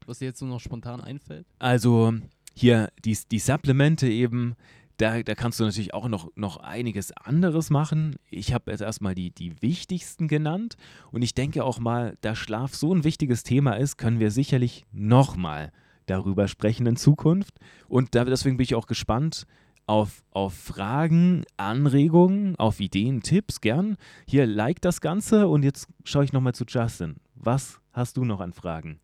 Was 0.07 0.19
dir 0.19 0.25
jetzt 0.25 0.41
nur 0.41 0.49
noch 0.49 0.59
spontan 0.59 1.01
einfällt? 1.01 1.45
Also 1.59 2.13
hier 2.59 2.89
die, 3.05 3.17
die 3.31 3.39
Supplemente 3.39 4.07
eben, 4.07 4.55
da, 4.97 5.23
da 5.23 5.33
kannst 5.33 5.59
du 5.59 5.63
natürlich 5.63 5.93
auch 5.93 6.09
noch, 6.09 6.29
noch 6.35 6.57
einiges 6.57 7.15
anderes 7.15 7.69
machen. 7.69 8.17
Ich 8.29 8.53
habe 8.53 8.71
jetzt 8.71 8.81
erstmal 8.81 9.15
die, 9.15 9.31
die 9.31 9.61
wichtigsten 9.61 10.27
genannt 10.27 10.75
und 11.11 11.21
ich 11.21 11.33
denke 11.33 11.63
auch 11.63 11.79
mal, 11.79 12.17
da 12.21 12.35
Schlaf 12.35 12.75
so 12.75 12.93
ein 12.93 13.05
wichtiges 13.05 13.43
Thema 13.43 13.73
ist, 13.73 13.97
können 13.97 14.19
wir 14.19 14.29
sicherlich 14.29 14.85
nochmal 14.91 15.71
darüber 16.05 16.47
sprechen 16.47 16.85
in 16.85 16.97
Zukunft. 16.97 17.53
Und 17.87 18.13
da, 18.13 18.25
deswegen 18.25 18.57
bin 18.57 18.65
ich 18.65 18.75
auch 18.75 18.87
gespannt 18.87 19.45
auf, 19.87 20.23
auf 20.31 20.53
Fragen, 20.53 21.45
Anregungen, 21.55 22.57
auf 22.57 22.79
Ideen, 22.79 23.21
Tipps 23.21 23.61
gern. 23.61 23.95
Hier, 24.27 24.45
like 24.45 24.81
das 24.81 24.99
Ganze 25.01 25.47
und 25.47 25.63
jetzt 25.63 25.87
schaue 26.03 26.25
ich 26.25 26.33
nochmal 26.33 26.53
zu 26.53 26.65
Justin. 26.67 27.15
Was 27.35 27.79
hast 27.93 28.17
du 28.17 28.25
noch 28.25 28.41
an 28.41 28.53
Fragen? 28.53 28.99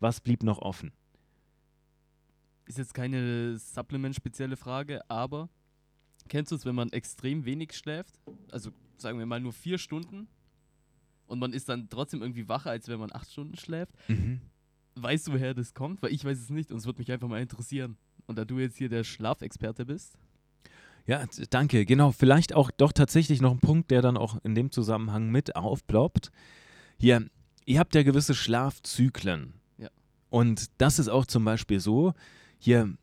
Was 0.00 0.20
blieb 0.20 0.42
noch 0.42 0.58
offen? 0.58 0.92
Ist 2.66 2.78
jetzt 2.78 2.94
keine 2.94 3.58
supplement-spezielle 3.58 4.56
Frage, 4.56 5.08
aber 5.08 5.48
kennst 6.28 6.50
du 6.50 6.56
es, 6.56 6.64
wenn 6.64 6.74
man 6.74 6.90
extrem 6.90 7.44
wenig 7.44 7.72
schläft? 7.74 8.18
Also 8.50 8.70
sagen 8.96 9.18
wir 9.18 9.26
mal 9.26 9.40
nur 9.40 9.52
vier 9.52 9.78
Stunden 9.78 10.26
und 11.26 11.38
man 11.38 11.52
ist 11.52 11.68
dann 11.68 11.88
trotzdem 11.88 12.22
irgendwie 12.22 12.48
wacher, 12.48 12.70
als 12.70 12.88
wenn 12.88 12.98
man 12.98 13.12
acht 13.12 13.30
Stunden 13.30 13.56
schläft. 13.56 13.92
Mhm. 14.08 14.40
Weißt 14.96 15.28
du, 15.28 15.32
woher 15.34 15.54
das 15.54 15.74
kommt? 15.74 16.02
Weil 16.02 16.12
ich 16.12 16.24
weiß 16.24 16.38
es 16.38 16.50
nicht 16.50 16.72
und 16.72 16.78
es 16.78 16.86
würde 16.86 16.98
mich 16.98 17.12
einfach 17.12 17.28
mal 17.28 17.40
interessieren. 17.40 17.96
Und 18.26 18.38
da 18.38 18.44
du 18.44 18.58
jetzt 18.58 18.76
hier 18.76 18.88
der 18.88 19.04
Schlafexperte 19.04 19.86
bist. 19.86 20.18
Ja, 21.06 21.24
danke. 21.50 21.86
Genau, 21.86 22.10
vielleicht 22.10 22.54
auch 22.54 22.70
doch 22.72 22.92
tatsächlich 22.92 23.40
noch 23.40 23.52
ein 23.52 23.60
Punkt, 23.60 23.90
der 23.90 24.02
dann 24.02 24.16
auch 24.16 24.42
in 24.42 24.54
dem 24.54 24.72
Zusammenhang 24.72 25.30
mit 25.30 25.54
aufploppt. 25.54 26.32
Hier, 26.98 27.28
ihr 27.64 27.78
habt 27.78 27.94
ja 27.94 28.02
gewisse 28.02 28.34
Schlafzyklen. 28.34 29.52
Ja. 29.78 29.90
Und 30.30 30.70
das 30.78 30.98
ist 30.98 31.08
auch 31.08 31.26
zum 31.26 31.44
Beispiel 31.44 31.78
so, 31.78 32.14
hier, 32.58 32.94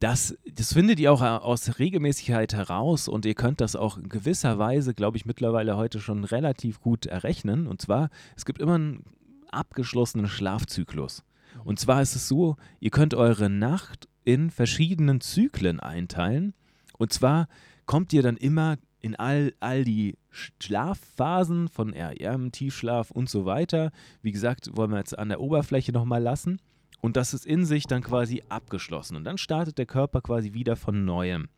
das, 0.00 0.36
das 0.52 0.72
findet 0.72 1.00
ihr 1.00 1.12
auch 1.12 1.22
aus 1.22 1.78
Regelmäßigkeit 1.78 2.52
heraus 2.52 3.08
und 3.08 3.24
ihr 3.24 3.34
könnt 3.34 3.60
das 3.60 3.76
auch 3.76 3.96
in 3.96 4.08
gewisser 4.08 4.58
Weise, 4.58 4.92
glaube 4.92 5.16
ich, 5.16 5.24
mittlerweile 5.24 5.76
heute 5.76 6.00
schon 6.00 6.24
relativ 6.24 6.80
gut 6.80 7.06
errechnen. 7.06 7.66
Und 7.66 7.80
zwar, 7.80 8.10
es 8.36 8.44
gibt 8.44 8.60
immer 8.60 8.74
einen 8.74 9.04
abgeschlossenen 9.50 10.28
Schlafzyklus. 10.28 11.24
Und 11.64 11.78
zwar 11.78 12.02
ist 12.02 12.16
es 12.16 12.28
so, 12.28 12.56
ihr 12.80 12.90
könnt 12.90 13.14
eure 13.14 13.48
Nacht 13.48 14.08
in 14.24 14.50
verschiedenen 14.50 15.20
Zyklen 15.20 15.80
einteilen. 15.80 16.54
Und 16.98 17.12
zwar 17.12 17.48
kommt 17.86 18.12
ihr 18.12 18.22
dann 18.22 18.36
immer 18.36 18.76
in 19.00 19.14
all, 19.16 19.52
all 19.60 19.84
die 19.84 20.16
Schlafphasen 20.30 21.68
von 21.68 21.92
REM, 21.92 22.52
Tiefschlaf 22.52 23.10
und 23.10 23.28
so 23.28 23.44
weiter. 23.44 23.92
Wie 24.22 24.32
gesagt, 24.32 24.70
wollen 24.76 24.90
wir 24.90 24.98
jetzt 24.98 25.18
an 25.18 25.28
der 25.28 25.40
Oberfläche 25.40 25.92
nochmal 25.92 26.22
lassen. 26.22 26.60
Und 27.04 27.18
das 27.18 27.34
ist 27.34 27.44
in 27.44 27.66
sich 27.66 27.84
dann 27.84 28.02
quasi 28.02 28.42
abgeschlossen. 28.48 29.14
Und 29.14 29.24
dann 29.24 29.36
startet 29.36 29.76
der 29.76 29.84
Körper 29.84 30.22
quasi 30.22 30.54
wieder 30.54 30.74
von 30.74 31.04
neuem. 31.04 31.50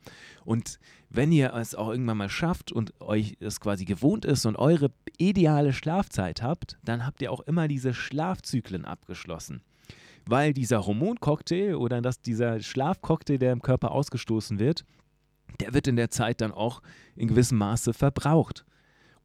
Und 0.44 0.80
wenn 1.09 1.30
ihr 1.30 1.54
es 1.54 1.76
auch 1.76 1.88
irgendwann 1.88 2.16
mal 2.16 2.28
schafft 2.28 2.72
und 2.72 3.00
euch 3.00 3.37
es 3.38 3.61
quasi 3.61 3.85
gewohnt 3.85 4.24
ist 4.24 4.44
und 4.44 4.56
eure 4.56 4.90
ideale 5.18 5.72
Schlafzeit 5.72 6.42
habt, 6.42 6.78
dann 6.82 7.06
habt 7.06 7.22
ihr 7.22 7.30
auch 7.30 7.38
immer 7.42 7.68
diese 7.68 7.94
Schlafzyklen 7.94 8.85
abgeschlossen. 8.85 9.62
Weil 10.24 10.52
dieser 10.52 10.85
Hormoncocktail 10.85 11.76
oder 11.76 12.02
das, 12.02 12.20
dieser 12.20 12.59
Schlafcocktail, 12.59 13.38
der 13.38 13.52
im 13.52 13.62
Körper 13.62 13.92
ausgestoßen 13.92 14.59
wird, 14.59 14.85
der 15.61 15.72
wird 15.74 15.87
in 15.87 15.94
der 15.94 16.11
Zeit 16.11 16.40
dann 16.40 16.50
auch 16.50 16.82
in 17.14 17.28
gewissem 17.28 17.59
Maße 17.59 17.94
verbraucht. 17.94 18.64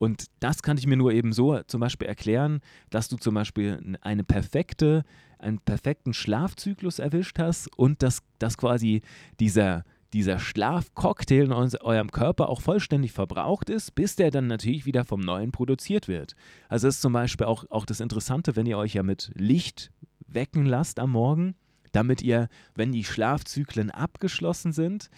Und 0.01 0.25
das 0.39 0.63
kann 0.63 0.79
ich 0.79 0.87
mir 0.87 0.97
nur 0.97 1.13
eben 1.13 1.31
so 1.31 1.61
zum 1.67 1.79
Beispiel 1.79 2.07
erklären, 2.07 2.61
dass 2.89 3.07
du 3.07 3.17
zum 3.17 3.35
Beispiel 3.35 3.97
eine 4.01 4.23
perfekte, 4.23 5.03
einen 5.41 5.59
perfekten 5.59 6.13
Schlafzyklus 6.13 6.99
erwischt 6.99 7.39
hast 7.39 7.69
und 7.77 8.01
dass, 8.03 8.21
dass 8.39 8.57
quasi 8.57 9.01
dieser, 9.39 9.83
dieser 10.13 10.39
Schlafcocktail 10.39 11.45
in 11.45 11.51
eurem 11.51 12.11
Körper 12.11 12.49
auch 12.49 12.61
vollständig 12.61 13.11
verbraucht 13.11 13.69
ist, 13.69 13.95
bis 13.95 14.15
der 14.15 14.31
dann 14.31 14.47
natürlich 14.47 14.85
wieder 14.85 15.05
vom 15.05 15.21
Neuen 15.21 15.51
produziert 15.51 16.07
wird. 16.07 16.35
Also 16.69 16.87
das 16.87 16.95
ist 16.95 17.01
zum 17.01 17.13
Beispiel 17.13 17.47
auch, 17.47 17.65
auch 17.69 17.85
das 17.85 17.99
Interessante, 17.99 18.55
wenn 18.55 18.65
ihr 18.65 18.77
euch 18.77 18.93
ja 18.93 19.03
mit 19.03 19.31
Licht 19.35 19.91
wecken 20.27 20.65
lasst 20.65 20.99
am 20.99 21.11
Morgen, 21.11 21.55
damit 21.91 22.21
ihr, 22.21 22.47
wenn 22.75 22.91
die 22.91 23.03
Schlafzyklen 23.03 23.91
abgeschlossen 23.91 24.71
sind, 24.71 25.09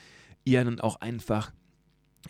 ihr 0.43 0.63
dann 0.63 0.79
auch 0.79 1.01
einfach 1.01 1.51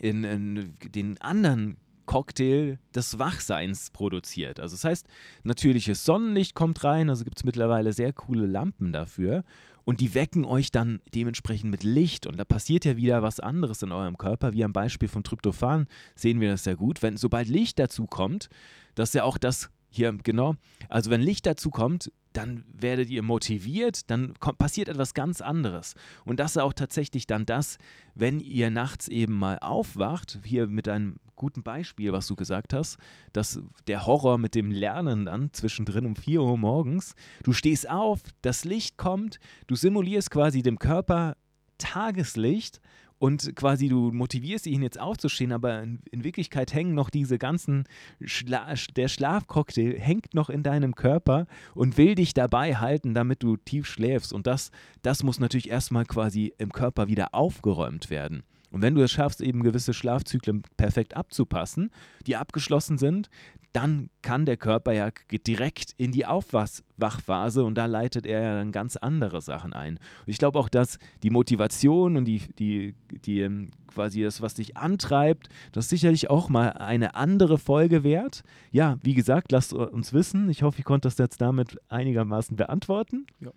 in, 0.00 0.24
in 0.24 0.74
den 0.94 1.20
anderen 1.20 1.76
Cocktail 2.06 2.78
des 2.94 3.18
Wachseins 3.18 3.90
produziert. 3.90 4.60
Also 4.60 4.74
das 4.74 4.84
heißt, 4.84 5.06
natürliches 5.42 6.04
Sonnenlicht 6.04 6.54
kommt 6.54 6.84
rein, 6.84 7.10
also 7.10 7.24
gibt 7.24 7.38
es 7.38 7.44
mittlerweile 7.44 7.92
sehr 7.92 8.12
coole 8.12 8.46
Lampen 8.46 8.92
dafür 8.92 9.44
und 9.84 10.00
die 10.00 10.14
wecken 10.14 10.44
euch 10.44 10.70
dann 10.70 11.00
dementsprechend 11.14 11.70
mit 11.70 11.82
Licht 11.82 12.26
und 12.26 12.38
da 12.38 12.44
passiert 12.44 12.84
ja 12.84 12.96
wieder 12.96 13.22
was 13.22 13.40
anderes 13.40 13.82
in 13.82 13.92
eurem 13.92 14.18
Körper, 14.18 14.52
wie 14.52 14.64
am 14.64 14.72
Beispiel 14.72 15.08
von 15.08 15.24
Tryptophan 15.24 15.86
sehen 16.14 16.40
wir 16.40 16.50
das 16.50 16.64
sehr 16.64 16.76
gut, 16.76 17.02
wenn 17.02 17.16
sobald 17.16 17.48
Licht 17.48 17.78
dazu 17.78 18.06
kommt, 18.06 18.48
das 18.94 19.10
ist 19.10 19.14
ja 19.14 19.24
auch 19.24 19.38
das 19.38 19.70
hier 19.90 20.12
genau, 20.12 20.56
also 20.88 21.10
wenn 21.10 21.20
Licht 21.20 21.46
dazu 21.46 21.70
kommt, 21.70 22.10
dann 22.32 22.64
werdet 22.72 23.10
ihr 23.10 23.22
motiviert, 23.22 24.10
dann 24.10 24.34
kommt, 24.40 24.58
passiert 24.58 24.88
etwas 24.88 25.14
ganz 25.14 25.40
anderes. 25.40 25.94
Und 26.24 26.40
das 26.40 26.52
ist 26.52 26.58
auch 26.58 26.72
tatsächlich 26.72 27.26
dann 27.26 27.46
das, 27.46 27.78
wenn 28.14 28.40
ihr 28.40 28.70
nachts 28.70 29.08
eben 29.08 29.34
mal 29.34 29.58
aufwacht, 29.60 30.40
hier 30.44 30.66
mit 30.66 30.88
einem 30.88 31.20
guten 31.36 31.62
Beispiel, 31.62 32.12
was 32.12 32.26
du 32.26 32.36
gesagt 32.36 32.72
hast, 32.72 32.98
dass 33.32 33.60
der 33.86 34.06
Horror 34.06 34.38
mit 34.38 34.54
dem 34.54 34.70
Lernen 34.70 35.26
dann 35.26 35.52
zwischendrin 35.52 36.06
um 36.06 36.16
4 36.16 36.42
Uhr 36.42 36.58
morgens, 36.58 37.14
du 37.42 37.52
stehst 37.52 37.88
auf, 37.88 38.20
das 38.42 38.64
Licht 38.64 38.96
kommt, 38.96 39.38
du 39.66 39.74
simulierst 39.74 40.30
quasi 40.30 40.62
dem 40.62 40.78
Körper 40.78 41.36
Tageslicht 41.78 42.80
und 43.18 43.56
quasi 43.56 43.88
du 43.88 44.10
motivierst 44.12 44.66
ihn 44.66 44.82
jetzt 44.82 45.00
aufzustehen, 45.00 45.52
aber 45.52 45.82
in, 45.82 46.00
in 46.10 46.24
Wirklichkeit 46.24 46.74
hängen 46.74 46.94
noch 46.94 47.10
diese 47.10 47.38
ganzen, 47.38 47.84
Schla 48.24 48.74
der 48.96 49.08
Schlafcocktail 49.08 49.98
hängt 49.98 50.34
noch 50.34 50.50
in 50.50 50.62
deinem 50.62 50.94
Körper 50.94 51.46
und 51.74 51.96
will 51.96 52.16
dich 52.16 52.34
dabei 52.34 52.76
halten, 52.76 53.14
damit 53.14 53.42
du 53.42 53.56
tief 53.56 53.86
schläfst. 53.86 54.32
Und 54.32 54.46
das, 54.46 54.70
das 55.02 55.22
muss 55.22 55.40
natürlich 55.40 55.70
erstmal 55.70 56.04
quasi 56.04 56.52
im 56.58 56.72
Körper 56.72 57.08
wieder 57.08 57.34
aufgeräumt 57.34 58.10
werden. 58.10 58.42
Und 58.74 58.82
wenn 58.82 58.96
du 58.96 59.02
es 59.02 59.12
schaffst, 59.12 59.40
eben 59.40 59.62
gewisse 59.62 59.94
Schlafzyklen 59.94 60.62
perfekt 60.76 61.16
abzupassen, 61.16 61.92
die 62.26 62.34
abgeschlossen 62.34 62.98
sind, 62.98 63.30
dann 63.72 64.10
kann 64.20 64.46
der 64.46 64.56
Körper 64.56 64.92
ja 64.92 65.10
direkt 65.30 65.92
in 65.96 66.10
die 66.10 66.26
Aufwachphase 66.26 67.62
und 67.62 67.76
da 67.76 67.86
leitet 67.86 68.26
er 68.26 68.42
ja 68.42 68.56
dann 68.56 68.72
ganz 68.72 68.96
andere 68.96 69.42
Sachen 69.42 69.74
ein. 69.74 69.98
Und 69.98 70.28
ich 70.28 70.38
glaube 70.38 70.58
auch, 70.58 70.68
dass 70.68 70.98
die 71.22 71.30
Motivation 71.30 72.16
und 72.16 72.24
die, 72.24 72.42
die, 72.58 72.96
die 73.24 73.42
ähm, 73.42 73.70
quasi 73.86 74.24
das, 74.24 74.42
was 74.42 74.54
dich 74.54 74.76
antreibt, 74.76 75.50
das 75.70 75.84
ist 75.84 75.90
sicherlich 75.90 76.28
auch 76.28 76.48
mal 76.48 76.70
eine 76.70 77.14
andere 77.14 77.58
Folge 77.58 78.02
wert. 78.02 78.42
Ja, 78.72 78.98
wie 79.04 79.14
gesagt, 79.14 79.52
lasst 79.52 79.72
uns 79.72 80.12
wissen. 80.12 80.50
Ich 80.50 80.64
hoffe, 80.64 80.80
ich 80.80 80.84
konnte 80.84 81.06
das 81.06 81.16
jetzt 81.18 81.40
damit 81.40 81.78
einigermaßen 81.90 82.56
beantworten. 82.56 83.28
Ja. 83.38 83.52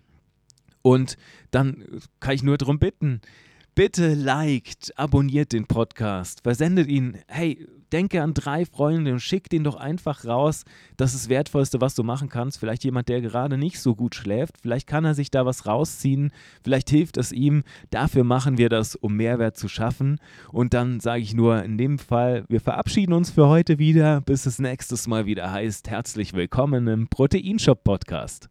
Und 0.82 1.16
dann 1.50 1.84
kann 2.20 2.36
ich 2.36 2.44
nur 2.44 2.56
darum 2.56 2.78
bitten, 2.78 3.20
Bitte 3.78 4.14
liked, 4.14 4.92
abonniert 4.98 5.52
den 5.52 5.68
Podcast, 5.68 6.40
versendet 6.42 6.88
ihn. 6.88 7.16
Hey, 7.28 7.64
denke 7.92 8.24
an 8.24 8.34
drei 8.34 8.66
Freunde 8.66 9.12
und 9.12 9.20
schick 9.20 9.48
den 9.48 9.62
doch 9.62 9.76
einfach 9.76 10.24
raus. 10.24 10.64
Das 10.96 11.14
ist 11.14 11.26
das 11.26 11.28
Wertvollste, 11.28 11.80
was 11.80 11.94
du 11.94 12.02
machen 12.02 12.28
kannst. 12.28 12.58
Vielleicht 12.58 12.82
jemand, 12.82 13.08
der 13.08 13.20
gerade 13.20 13.56
nicht 13.56 13.78
so 13.78 13.94
gut 13.94 14.16
schläft. 14.16 14.56
Vielleicht 14.60 14.88
kann 14.88 15.04
er 15.04 15.14
sich 15.14 15.30
da 15.30 15.46
was 15.46 15.64
rausziehen. 15.64 16.32
Vielleicht 16.64 16.90
hilft 16.90 17.18
es 17.18 17.30
ihm. 17.30 17.62
Dafür 17.90 18.24
machen 18.24 18.58
wir 18.58 18.68
das, 18.68 18.96
um 18.96 19.14
Mehrwert 19.14 19.56
zu 19.56 19.68
schaffen. 19.68 20.18
Und 20.50 20.74
dann 20.74 20.98
sage 20.98 21.22
ich 21.22 21.34
nur 21.34 21.62
in 21.62 21.78
dem 21.78 22.00
Fall, 22.00 22.46
wir 22.48 22.60
verabschieden 22.60 23.12
uns 23.12 23.30
für 23.30 23.46
heute 23.46 23.78
wieder, 23.78 24.22
bis 24.22 24.44
es 24.46 24.58
nächstes 24.58 25.06
Mal 25.06 25.24
wieder 25.26 25.52
heißt. 25.52 25.88
Herzlich 25.88 26.32
willkommen 26.32 26.88
im 26.88 27.06
Proteinshop 27.06 27.84
Podcast. 27.84 28.48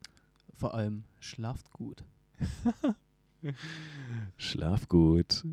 Vor 0.55 0.73
allem 0.73 1.03
schlaft 1.19 1.73
gut. 1.73 2.05
Schlaf 4.37 4.87
gut. 4.87 5.43